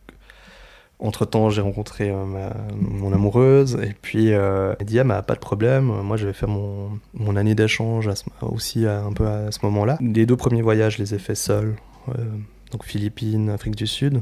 [1.01, 5.85] entre-temps, j'ai rencontré euh, mon amoureuse et puis euh, elle dit ah pas de problème,
[5.85, 8.11] moi je vais faire mon, mon année d'échange
[8.43, 9.99] aussi un peu à ce moment-là.
[10.01, 11.77] Les deux premiers voyages, je les ai faits seuls,
[12.09, 12.25] euh,
[12.73, 14.21] donc Philippines, Afrique du Sud.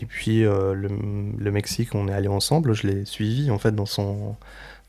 [0.00, 2.74] Et puis euh, le, Mexique, on est allé ensemble.
[2.74, 4.36] Je l'ai suivi en fait dans son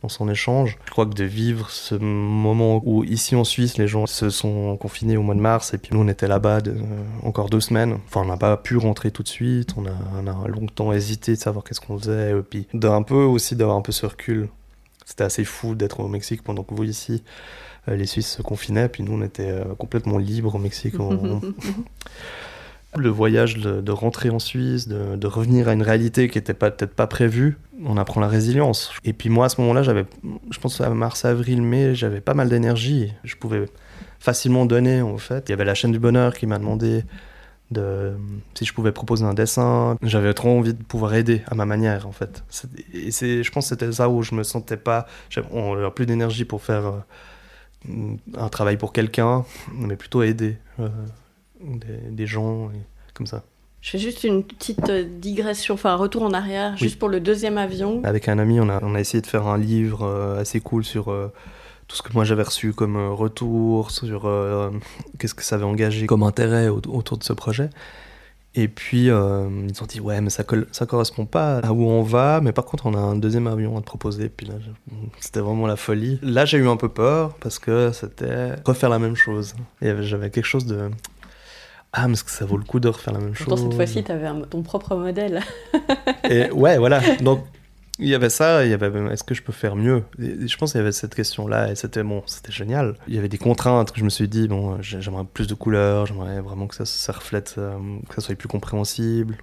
[0.01, 0.77] dans son échange.
[0.85, 4.77] Je crois que de vivre ce moment où ici en Suisse les gens se sont
[4.77, 6.75] confinés au mois de mars et puis nous on était là-bas euh,
[7.23, 7.97] encore deux semaines.
[8.05, 9.73] Enfin on n'a pas pu rentrer tout de suite.
[9.77, 12.31] On a, on a longtemps hésité de savoir qu'est-ce qu'on faisait.
[12.31, 14.49] Et puis d'un peu aussi d'avoir un peu ce recul.
[15.05, 17.23] C'était assez fou d'être au Mexique pendant que vous ici
[17.89, 20.95] les Suisses se confinaient, puis nous on était complètement libres au Mexique.
[23.01, 27.07] le voyage de, rentrer en Suisse, de, revenir à une réalité qui n'était peut-être pas
[27.07, 28.91] prévue, on apprend la résilience.
[29.03, 30.05] Et puis moi, à ce moment-là, j'avais,
[30.49, 33.13] je pense à mars, avril, mai, j'avais pas mal d'énergie.
[33.23, 33.65] Je pouvais
[34.19, 35.47] facilement donner, en fait.
[35.47, 37.03] Il y avait la chaîne du bonheur qui m'a demandé
[37.71, 38.13] de,
[38.55, 39.97] si je pouvais proposer un dessin.
[40.01, 42.43] J'avais trop envie de pouvoir aider à ma manière, en fait.
[42.93, 45.05] Et c'est, je pense que c'était ça où je me sentais pas...
[45.29, 45.47] J'avais
[45.91, 46.87] plus d'énergie pour faire...
[46.87, 46.99] Euh,
[48.35, 50.57] un travail pour quelqu'un, mais plutôt aider
[51.61, 52.69] des, des, gens
[53.13, 53.43] comme ça.
[53.81, 57.57] Je fais juste une petite digression, enfin un retour en arrière, juste pour le deuxième
[57.57, 58.01] avion.
[58.03, 60.05] Avec un ami, on a, on a essayé de faire un livre
[60.39, 61.05] assez cool sur
[61.87, 64.29] tout ce que moi j'avais reçu comme retour, sur
[65.19, 67.69] qu'est-ce que ça avait engagé comme intérêt autour de ce projet.
[68.57, 72.01] Et puis, euh, ils ont dit, ouais, mais ça, ça correspond pas à où on
[72.01, 74.29] va, mais par contre, on a un deuxième avion à te proposer.
[74.29, 74.55] Puis là,
[75.19, 76.17] c'était vraiment la folie.
[76.23, 79.53] Là, j'ai eu un peu peur parce que c'était refaire la même chose.
[79.79, 80.89] Et j'avais quelque chose de.
[81.99, 84.03] Ah, mais est-ce que ça vaut le coup de refaire la même chose cette fois-ci,
[84.03, 85.41] tu avais ton propre modèle.
[86.29, 87.01] et ouais, voilà.
[87.21, 87.43] Donc,
[87.97, 90.03] il y avait ça, il y avait est-ce que je peux faire mieux?
[90.19, 92.93] Je pense qu'il y avait cette question-là et c'était bon, c'était génial.
[93.07, 96.05] Il y avait des contraintes que je me suis dit bon, j'aimerais plus de couleurs,
[96.05, 99.35] j'aimerais vraiment que ça, ça reflète, euh, que ça soit plus compréhensible.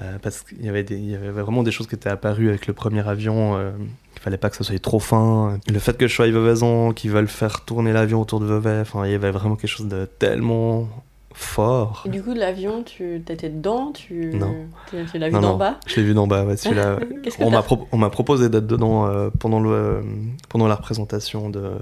[0.00, 2.48] Euh, parce qu'il y avait des, il y avait vraiment des choses qui étaient apparues
[2.48, 3.56] avec le premier avion.
[3.56, 3.70] Euh,
[4.16, 5.60] il fallait pas que ça soit trop fin.
[5.68, 9.06] Le fait que je sois Veuvaison, qu'ils veulent faire tourner l'avion autour de Vevey, enfin,
[9.06, 10.88] il y avait vraiment quelque chose de tellement
[11.32, 12.04] fort.
[12.06, 14.32] Du coup, l'avion, tu étais dedans tu...
[14.34, 14.54] Non.
[14.90, 15.78] Tu l'as vu d'en bas?
[15.86, 16.98] Je l'ai vu d'en bas, ouais, celui-là.
[17.40, 20.02] on m'a pro proposé d'être dedans euh, pendant, le,
[20.48, 21.72] pendant la représentation de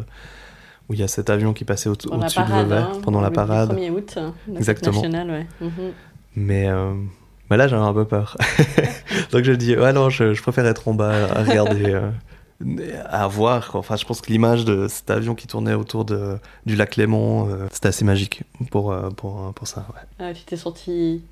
[0.89, 3.73] où il y a cet avion qui passait au-dessus de Vevey hein, pendant la parade.
[3.73, 4.95] Le 1er août, hein, Exactement.
[4.95, 5.71] Nationale, ouais.
[6.35, 6.95] Mais, euh,
[7.51, 8.39] mais là, j'avais un peu peur.
[9.33, 12.01] Donc je dis, ouais, non, je, je, préfère être en bas à regarder.
[13.07, 13.71] À voir.
[13.75, 17.49] Enfin, je pense que l'image de cet avion qui tournait autour de, du lac Léman,
[17.49, 19.87] euh, c'était assez magique pour, euh, pour, pour ça.
[19.95, 20.01] Ouais.
[20.19, 21.23] Ah, tu t'es senti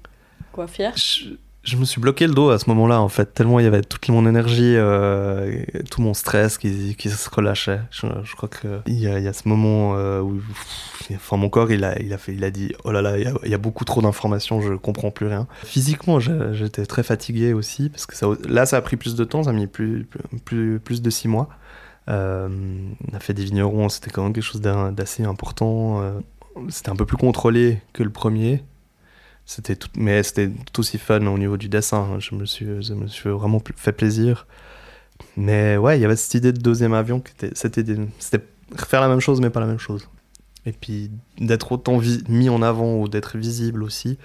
[0.53, 0.93] quoi, fier?
[0.97, 1.31] Je
[1.77, 4.09] me suis bloqué le dos à ce moment-là, en fait, tellement il y avait toute
[4.09, 7.81] mon énergie, euh, tout mon stress qui, se relâchait.
[7.91, 10.41] Je, crois qu'il y, a, ce moment euh, où
[11.13, 13.51] enfin, mon corps, il a, il, a fait, il a dit Oh là là, il
[13.51, 15.49] y a, beaucoup trop d'informations, je comprends plus rien.
[15.65, 19.51] Physiquement, j'étais très fatigué aussi, parce que là, ça a pris plus de temps, ça
[19.51, 20.07] a mis plus,
[20.45, 21.49] plus, plus de six mois.
[22.09, 22.49] Euh,
[23.11, 26.01] on a fait des vignerons, c'était quand même quelque chose d'assez important.
[26.69, 28.63] C'était un peu plus contrôlé que le premier.
[29.47, 32.19] C'était tout, mais c'était tout aussi fun au niveau du dessin.
[32.19, 34.47] Je me suis, je me suis vraiment fait plaisir.
[35.37, 37.85] Mais ouais, il y avait cette idée de deuxième avion qui était, c'était,
[38.19, 38.45] c'était
[38.77, 40.09] faire la même chose mais pas la même chose.
[40.67, 44.19] Et puis d'être autant mis en avant ou d'être visible aussi,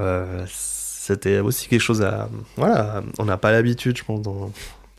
[0.00, 4.26] euh, c'était aussi quelque chose à, voilà, on n'a pas l'habitude, je pense,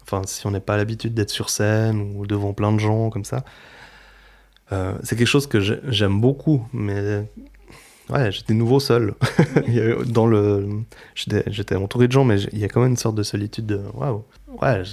[0.04, 3.26] enfin si on n'a pas l'habitude d'être sur scène ou devant plein de gens comme
[3.26, 3.44] ça.
[4.72, 7.28] Euh, c'est quelque chose que j'aime beaucoup, mais
[8.12, 9.14] Ouais, j'étais nouveau seul.
[10.08, 10.68] Dans le,
[11.16, 13.66] j'étais entouré de gens, mais il y a quand même une sorte de solitude.
[13.66, 14.24] De, waouh,
[14.62, 14.84] ouais,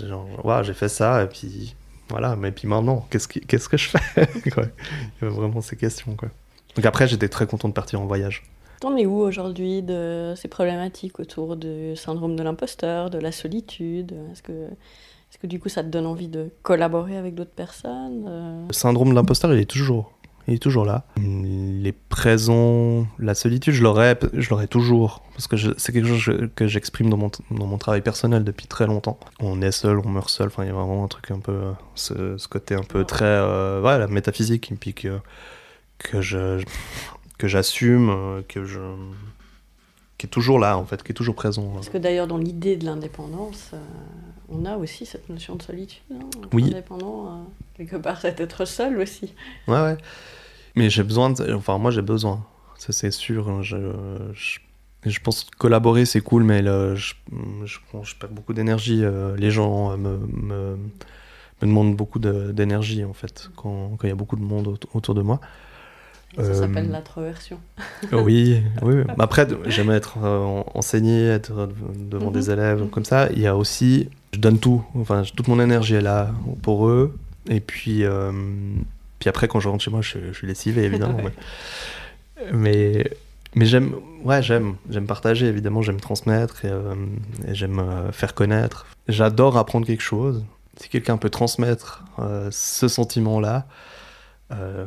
[0.62, 1.74] j'ai fait ça et puis
[2.08, 2.36] voilà.
[2.36, 3.98] Mais puis maintenant, qu'est-ce que qu'est-ce que je fais?
[4.46, 6.28] Il y avait vraiment ces questions quoi.
[6.76, 8.44] Donc après, j'étais très content de partir en voyage.
[8.80, 14.14] T'en es où aujourd'hui de ces problématiques autour du syndrome de l'imposteur, de la solitude?
[14.30, 18.24] Est-ce que est-ce que du coup ça te donne envie de collaborer avec d'autres personnes
[18.28, 18.66] euh?
[18.68, 20.12] Le syndrome de l'imposteur, il est toujours
[20.48, 21.04] il est toujours là.
[21.18, 26.66] Les présents, la solitude, je l'aurais, je l'aurais toujours, parce que c'est quelque chose que
[26.66, 29.20] j'exprime dans mon, dans mon travail personnel depuis très longtemps.
[29.40, 31.72] On est seul, on meurt seul, enfin il y a vraiment un truc un peu,
[31.94, 35.18] ce, côté un peu très, euh, ouais, la métaphysique, et puis que,
[35.98, 36.62] que je,
[37.36, 38.80] que j'assume, que je,
[40.18, 41.70] qui est toujours là en fait, qui est toujours présent.
[41.74, 43.78] Parce que d'ailleurs dans l'idée de l'indépendance, euh,
[44.48, 46.02] on a aussi cette notion de solitude.
[46.12, 46.18] Hein,
[46.52, 46.64] oui.
[46.66, 47.30] Indépendant, euh,
[47.76, 49.32] quelque part, c'est être seul aussi.
[49.68, 49.96] Ouais, ouais.
[50.74, 51.52] Mais j'ai besoin, de...
[51.54, 52.44] enfin moi j'ai besoin,
[52.76, 53.48] ça c'est sûr.
[53.48, 53.76] Hein, je,
[55.04, 57.14] je, pense que collaborer c'est cool, mais je,
[57.64, 59.04] je, je, perds beaucoup d'énergie.
[59.04, 60.78] Euh, les gens me, me, me,
[61.62, 65.40] demandent beaucoup d'énergie en fait, quand il y a beaucoup de monde autour de moi.
[66.36, 67.58] Ça s'appelle euh, l'introversion.
[68.12, 69.02] oui, oui.
[69.18, 72.52] Après, j'aime être euh, enseigné, être devant des mhm.
[72.52, 73.28] élèves comme ça.
[73.32, 74.84] Il y a aussi, je donne tout.
[74.94, 76.30] Enfin, toute mon énergie est là
[76.62, 77.16] pour eux.
[77.48, 78.04] Et puis,
[79.18, 81.18] puis après, quand je rentre chez moi, je, suis lessivé, évidemment.
[82.52, 83.10] mais,
[83.54, 86.94] mais, j'aime, ouais, j'aime, j'aime partager, évidemment, j'aime transmettre et, euh,
[87.48, 88.86] j'aime euh, faire connaître.
[89.08, 90.44] J'adore apprendre quelque chose.
[90.76, 92.86] Si quelqu'un peut transmettre euh, ce
[94.50, 94.86] sentiment-là,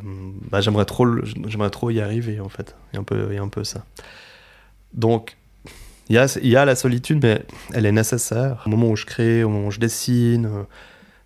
[0.49, 2.75] bah, j'aimerais trop, j'aimerais trop y arriver, en fait.
[2.91, 3.85] Il y a un peu, un peu ça.
[4.93, 5.37] Donc,
[6.09, 8.63] il y a, y a la solitude, mais elle est nécessaire.
[8.65, 10.65] Au moment où je crée, au moment où je dessine,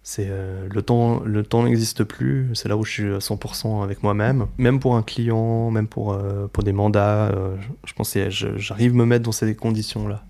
[0.08, 2.52] c'est euh, le temps, le temps n'existe plus.
[2.54, 4.45] C'est là où je suis à 100% avec moi-même.
[4.60, 8.93] Même pour un client, même pour euh, pour des mandats, euh, je, pense que j'arrive
[8.93, 10.24] me mettre dans ces conditions-là.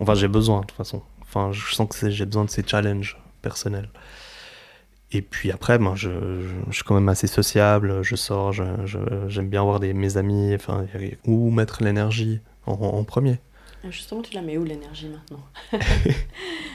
[0.00, 1.02] Enfin, j'ai besoin de toute façon.
[1.20, 3.90] Enfin, je sens que j'ai besoin de ces challenges personnels.
[5.14, 6.10] Et puis après, ben, je,
[6.70, 8.02] je, suis quand même assez sociable.
[8.02, 10.54] Je sors, j'aime bien voir des, mes amis.
[10.54, 10.86] Enfin,
[11.26, 13.38] où mettre l'énergie en, premier.
[13.90, 15.44] Justement, tu la mets où l'énergie maintenant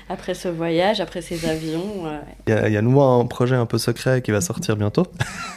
[0.09, 3.65] Après ce voyage, après ces avions euh, Il y, a, à nouveau un projet un
[3.65, 5.07] peu secret qui va sortir bientôt.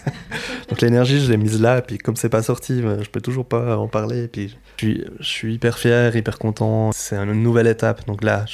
[0.69, 3.47] Donc l'énergie, je l'ai mise là, puis comme c'est pas sorti, bah, je peux toujours
[3.47, 4.29] pas en parler.
[4.29, 6.93] Puis je suis, je suis hyper fier, hyper content.
[6.93, 8.07] C'est une nouvelle étape.
[8.07, 8.45] Donc là,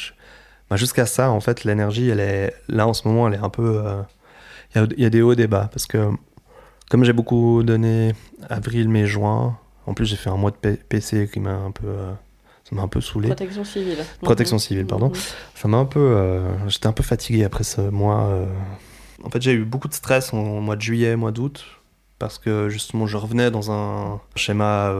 [0.70, 3.50] bah, jusqu'à ça, en fait, l'énergie, elle est là en ce moment, elle est un
[3.50, 3.82] peu.
[3.84, 4.02] Euh,
[4.76, 6.10] il y, a, des hauts et des bas parce que
[6.90, 8.14] comme j'ai beaucoup donné
[8.48, 9.58] avril, mai, juin.
[9.86, 11.86] En plus, j'ai fait un mois de PC qui m'a un peu.
[11.86, 12.12] Euh,
[12.64, 13.28] ça m'a un peu saoulé.
[13.28, 13.98] Protection civile.
[14.20, 15.08] Protection civile, pardon.
[15.08, 15.14] Mhm.
[15.54, 16.00] Ça m'a un peu.
[16.00, 18.24] Euh, j'étais un peu fatigué après ce mois.
[18.24, 18.46] Euh.
[19.24, 21.64] En fait, j'ai eu beaucoup de stress en, mois de juillet, mois d'août,
[22.18, 24.94] parce que justement, je revenais dans un schéma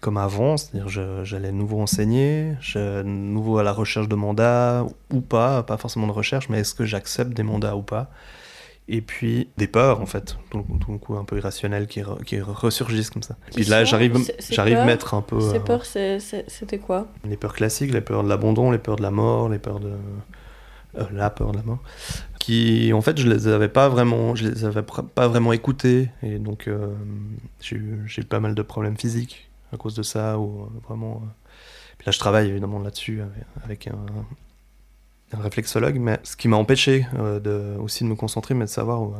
[0.00, 0.88] comme avant, c'est-à-dire
[1.24, 2.54] j'allais nouveau enseigner,
[3.04, 6.84] nouveau à la recherche de mandats ou pas, pas forcément de recherche, mais est-ce que
[6.84, 8.10] j'accepte des mandats ou pas?
[8.88, 13.10] Et puis des peurs en fait, tout, le coup un peu irrationnel qui, qui ressurgissent
[13.10, 13.36] comme ça.
[13.54, 14.18] Puis là j'arrive
[14.50, 15.40] j'arrive à mettre un peu...
[15.40, 19.02] Ces euh, peurs c'était quoi Les peurs classiques, les peurs de l'abandon, les peurs de
[19.02, 19.92] la mort, les peurs de...
[20.96, 21.80] Euh, la peur de la mort.
[22.38, 26.38] Qui en fait je les avais pas vraiment, je les avais pas vraiment écoutées et
[26.38, 26.94] donc euh,
[27.60, 31.22] j'ai eu pas mal de problèmes physiques à cause de ça ou vraiment...
[31.96, 33.22] Puis là je travaille évidemment là-dessus
[33.64, 33.96] avec un,
[35.32, 38.70] un réflexologue, mais ce qui m'a empêché euh, de, aussi de me concentrer, mais de
[38.70, 39.14] savoir où,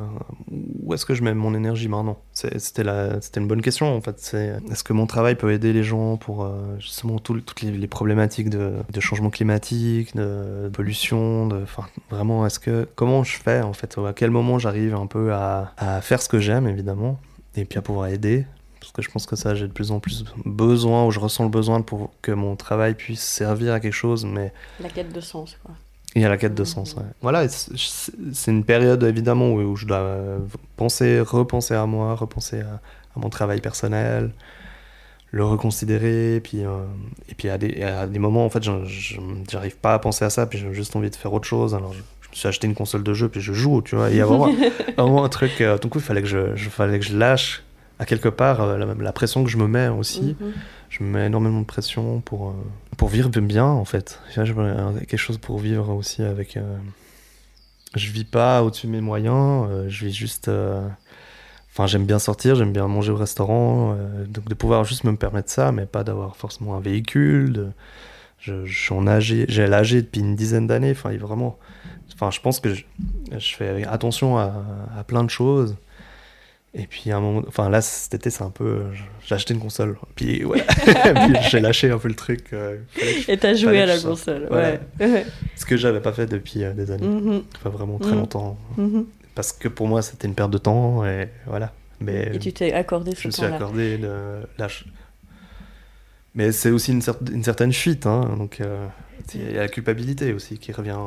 [0.51, 2.19] où est-ce que je mets mon énergie maintenant.
[2.33, 2.83] C'était
[3.37, 4.17] une bonne question en fait.
[4.71, 8.75] Est-ce que mon travail peut aider les gens pour euh, justement toutes les, problématiques de,
[8.93, 11.65] de, changement climatique, de, pollution, de,
[12.11, 15.73] vraiment, est-ce que comment je fais en fait, à quel moment j'arrive un peu à,
[15.77, 17.19] à faire ce que j'aime évidemment,
[17.57, 18.47] et puis à pouvoir aider?
[18.81, 21.45] Parce que je pense que ça j'ai de plus en plus besoin ou je ressens
[21.45, 25.23] le besoin pour que mon travail puisse servir à quelque chose mais la quête de
[25.23, 25.75] sens quoi
[26.15, 27.03] il y a la quête de sens, ouais.
[27.23, 30.19] Voilà, c'est une période évidemment où, je dois
[30.77, 32.81] penser, repenser à moi, repenser à,
[33.17, 34.33] mon travail personnel,
[35.31, 36.85] le reconsidérer, puis, euh,
[37.29, 38.63] et puis à des, à des moments, en fait,
[39.51, 41.75] j'arrive pas à penser à ça, puis j'ai juste envie de faire autre chose.
[41.75, 44.11] Alors je, me suis acheté une console de jeu, puis je joue, tu vois.
[44.11, 44.53] Il y a vraiment,
[44.97, 47.65] vraiment un truc, euh, tout coup, il fallait que je, je, fallait que je lâche
[48.05, 50.37] à quelque part euh, la, pression que je me mets aussi.
[50.39, 50.53] Mhm.
[50.91, 52.53] Je me mets énormément de pression pour, euh,
[52.99, 54.21] pour vivre bien, en fait.
[54.35, 56.59] Quelque chose pour vivre aussi avec.
[56.59, 56.77] Euh,
[57.97, 60.51] je vis pas au-dessus de mes moyens, je vis juste.
[61.71, 63.97] Enfin, j'aime bien sortir, j'aime bien manger au restaurant,
[64.29, 67.53] donc de pouvoir juste me permettre ça, mais pas d'avoir forcément un véhicule.
[67.53, 67.69] De...
[68.41, 70.91] Je, je, suis en âgé, j'ai l'âgé depuis une dizaine d'années.
[70.91, 71.57] Enfin, vraiment.
[72.15, 72.85] Enfin, je pense que je,
[73.31, 74.53] je fais attention à,
[74.99, 75.77] à, plein de choses.
[76.77, 78.83] Et puis à un moment, enfin là cet été c'est un peu,
[79.25, 80.65] j'ai acheté une console, puis voilà,
[81.49, 82.47] j'ai lâché un peu le truc.
[82.53, 82.79] Euh,
[83.29, 84.81] et t'as joué à la console, ouais.
[85.55, 87.43] Ce que j'avais pas fait depuis euh, des années, mm-hmm.
[87.57, 88.17] enfin vraiment très mm-hmm.
[88.17, 89.05] longtemps, mm-hmm.
[89.37, 91.73] parce que pour moi c'était une perte de temps et voilà.
[92.01, 94.85] Mais et tu t'es accordé ce Je me suis accordé le lâche.
[96.35, 98.85] Mais c'est aussi une, une, certaine fuite, hein, donc euh,
[99.33, 100.99] il y a la culpabilité aussi qui revient,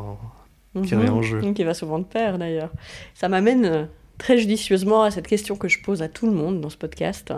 [0.86, 1.42] qui revient en jeu.
[1.52, 2.72] Qui va souvent de pair d'ailleurs.
[3.14, 6.70] Ça m'amène très judicieusement à cette question que je pose à tout le monde dans
[6.70, 7.34] ce podcast.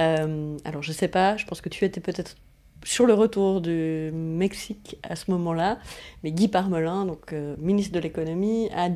[0.00, 2.36] Euh, alors, je sais pas, je pense que tu étais peut-être
[2.84, 5.78] sur le retour du Mexique à ce moment-là,
[6.24, 8.88] mais Guy Parmelin, donc euh, ministre de l'économie, a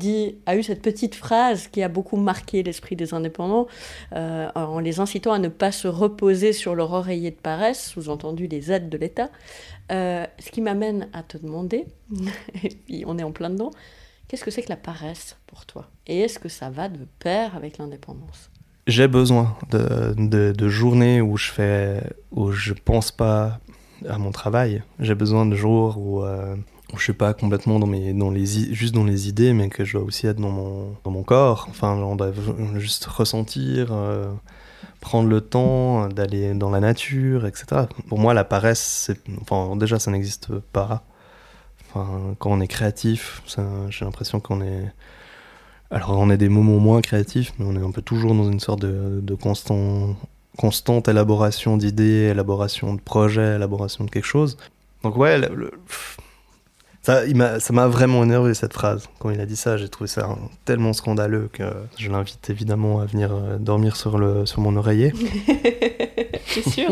[0.45, 3.67] a eu cette petite phrase qui a beaucoup marqué l'esprit des indépendants,
[4.13, 8.47] euh, en les incitant à ne pas se reposer sur leur oreiller de paresse, sous-entendu
[8.47, 9.29] les aides de l'État.
[9.89, 11.85] ce qui m'amène à te demander,
[12.63, 13.71] et puis on est en plein dedans,
[14.27, 15.87] Qu'est-ce que c'est que la paresse pour toi?
[16.05, 18.49] Et est-ce que ça va de pair avec l'indépendance?
[18.85, 20.13] J'ai besoin de,
[20.53, 23.59] de, journées où je fais, où je pense pas
[24.07, 24.83] à mon travail.
[24.99, 26.55] J'ai besoin de jours où, euh,
[26.93, 29.83] où je suis pas complètement dans mes, dans les, juste dans les idées, mais que
[29.83, 31.67] je dois aussi être dans mon, dans mon corps.
[31.69, 32.31] Enfin, on doit
[32.75, 33.89] juste ressentir.
[33.91, 34.31] Euh,
[34.99, 37.83] prendre le temps d'aller dans la nature, etc.
[38.07, 39.11] Pour moi, la paresse,
[39.41, 41.03] enfin, déjà, ça n'existe pas
[42.39, 43.41] quand on est créatif,
[43.89, 44.91] j'ai l'impression qu'on est.
[45.89, 48.59] Alors, on a des moments moins créatifs, mais on est un peu toujours dans une
[48.59, 50.17] sorte de, de constant,
[50.57, 54.57] constante élaboration d'idées, élaboration de projets, élaboration de quelque chose.
[55.03, 55.39] Donc, ouais,
[57.07, 57.23] ça,
[57.71, 59.07] m'a vraiment énervé cette phrase.
[59.19, 60.27] Quand il a dit ça, j'ai trouvé ça
[60.65, 61.63] tellement scandaleux que
[61.97, 65.13] je l'invite évidemment à venir euh, dormir sur, le, sur mon oreiller.
[66.47, 66.89] C'est sûr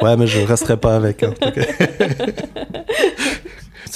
[0.00, 1.22] Ouais, mais je resterai pas avec.
[1.22, 1.34] Hein,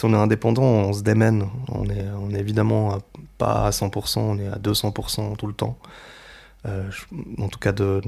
[0.00, 1.46] si on est indépendant, on se démène.
[1.68, 2.98] On est, on est évidemment
[3.36, 5.76] pas à 100%, on est à 200% tout le temps.
[6.66, 6.88] Euh,
[7.38, 8.00] en tout cas de,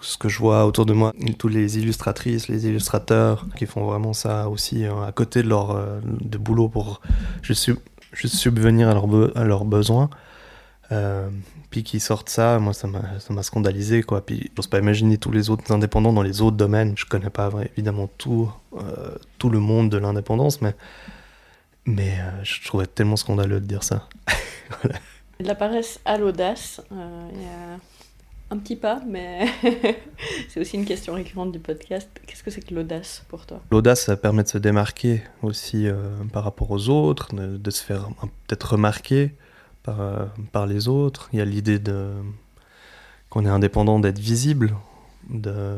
[0.00, 4.14] ce que je vois autour de moi, tous les illustratrices, les illustrateurs qui font vraiment
[4.14, 7.02] ça aussi euh, à côté de leur euh, de boulot pour
[7.42, 7.70] juste,
[8.14, 10.08] subvenir à, leur à leurs besoins.
[11.74, 14.24] Puis qu'ils sortent ça, moi ça m'a scandalisé quoi.
[14.24, 16.94] Puis j'ose pas imaginer tous les autres indépendants dans les autres domaines.
[16.96, 20.76] Je connais pas évidemment tout, euh, tout le monde de l'indépendance, mais,
[21.84, 24.08] mais euh, je trouvais tellement scandaleux de dire ça.
[24.82, 25.00] voilà.
[25.40, 27.80] La paresse à l'audace, il y a
[28.50, 29.48] un petit pas, mais
[30.48, 32.08] c'est aussi une question récurrente du podcast.
[32.24, 33.60] Qu'est-ce que c'est que l'audace pour toi?
[33.72, 35.88] L'audace, ça permet de se démarquer aussi
[36.32, 38.10] par rapport aux autres, de, de se faire
[38.46, 39.34] peut-être remarquer
[39.84, 41.28] par, euh, par les autres.
[41.32, 42.10] Il y a l'idée de
[43.30, 44.76] qu'on est indépendant d'être visible,
[45.28, 45.76] de,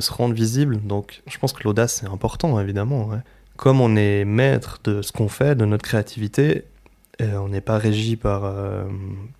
[0.00, 0.80] se rendre visible.
[0.80, 3.10] Donc je pense que l'audace c'est important évidemment.
[3.56, 6.64] Comme on est maître de ce qu'on fait, de notre créativité,
[7.20, 8.84] euh, on n'est pas régi par, euh,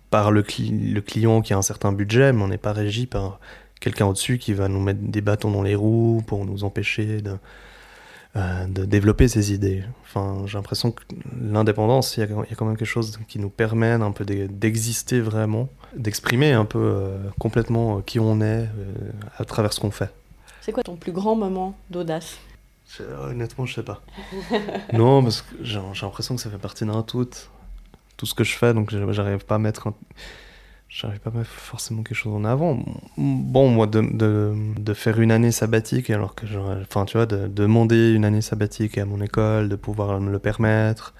[0.09, 3.39] par le, client qui a un certain budget, mais on n'est pas régi par
[3.79, 7.37] quelqu'un au-dessus qui va nous mettre des bâtons dans les roues pour nous empêcher de,
[8.35, 9.83] euh, de développer ses idées.
[10.03, 11.01] Enfin, j'ai l'impression que
[11.41, 15.67] l'indépendance, il y, a quand même quelque chose qui nous permet un peu d'exister vraiment,
[15.95, 18.69] d'exprimer un peu euh, complètement euh, qui on est
[19.35, 20.11] à travers ce qu'on fait.
[20.61, 22.37] C'est quoi ton plus grand moment d'audace?
[22.99, 24.01] Honnêtement, je sais pas.
[24.93, 27.27] non, parce que j'ai l'impression que ça fait partie d'un tout,
[28.15, 29.95] tout ce que je fais, donc j'arrive pas à mettre un
[30.89, 32.83] j'arrive pas à mettre forcément quelque chose en avant.
[33.17, 36.77] Bon, moi, de, de, de faire une année sabbatique, alors que j'aurais.
[36.81, 40.39] Enfin, tu vois, de, demander une année sabbatique à mon école, de pouvoir me le
[40.39, 41.13] permettre,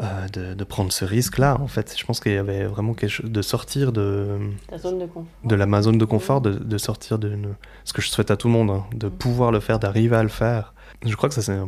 [0.00, 3.10] euh, de, de, prendre ce risque-là, en fait, je pense qu'il y avait vraiment quelque
[3.10, 3.30] chose.
[3.30, 4.38] de sortir de.
[4.68, 5.26] Ta zone de confort.
[5.44, 7.36] De la, ma zone de confort, de, de sortir de.
[7.84, 10.22] Ce que je souhaite à tout le monde, hein, de pouvoir le faire, d'arriver à
[10.22, 10.74] le faire.
[11.04, 11.58] Je crois que ça, c'est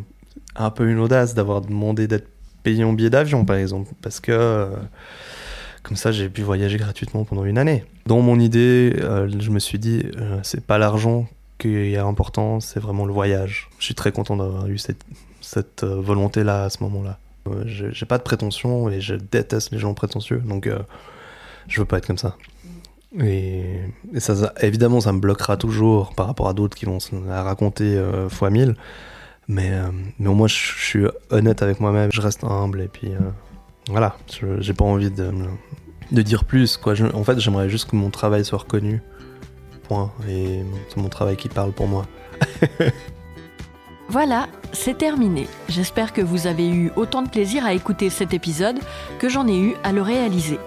[0.55, 2.29] un, peu une audace d'avoir demandé d'être
[2.63, 4.31] payé en billet d'avion, par exemple, parce que.
[4.31, 4.77] Euh,
[5.83, 7.85] comme ça, j'ai pu voyager gratuitement pendant une année.
[8.07, 11.29] Dans mon idée, euh, je me suis dit, euh, c'est pas l'argent
[11.59, 13.69] qui est important, c'est vraiment le voyage.
[13.79, 15.05] Je suis très content d'avoir eu cette,
[15.41, 17.19] cette euh, volonté-là à ce moment-là.
[17.67, 20.69] j'ai pas de prétention et je déteste les gens prétentieux, donc
[21.69, 22.37] je veux pas être comme ça.
[23.21, 23.81] Et,
[24.19, 28.01] ça, évidemment, ça me bloquera toujours par rapport à d'autres qui vont se la raconter
[28.29, 28.77] fois mille.
[29.49, 29.73] Mais,
[30.21, 33.11] mais au moins, je, je suis honnête avec moi-même, je reste humble et puis
[33.89, 34.17] voilà,
[34.59, 35.33] j'ai pas envie de,
[36.13, 36.77] de, dire plus.
[36.77, 36.95] Quoi.
[37.15, 39.03] en fait, j'aimerais juste que mon travail soit reconnu.
[39.89, 40.13] Point.
[40.29, 42.07] Et c'est mon travail qui parle pour moi.
[44.09, 45.49] voilà, c'est terminé.
[45.69, 48.79] J'espère que vous avez eu autant de plaisir à écouter cet épisode
[49.19, 50.59] que j'en ai eu à le réaliser.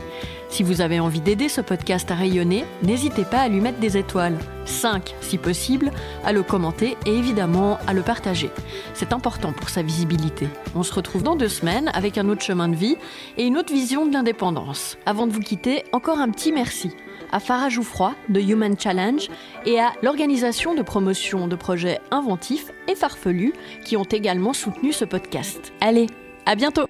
[0.55, 3.97] Si vous avez envie d'aider ce podcast à rayonner, n'hésitez pas à lui mettre des
[3.97, 5.91] étoiles, 5 si possible,
[6.23, 8.49] à le commenter et évidemment à le partager.
[8.93, 10.47] C'est important pour sa visibilité.
[10.73, 12.95] On se retrouve dans deux semaines avec un autre chemin de vie
[13.35, 14.97] et une autre vision de l'indépendance.
[15.05, 16.91] Avant de vous quitter, encore un petit merci
[17.33, 19.27] à Farah Jouffroy de Human Challenge
[19.65, 23.51] et à l'organisation de promotion de projets inventifs et farfelus
[23.83, 25.73] qui ont également soutenu ce podcast.
[25.81, 26.07] Allez,
[26.45, 26.87] à bientôt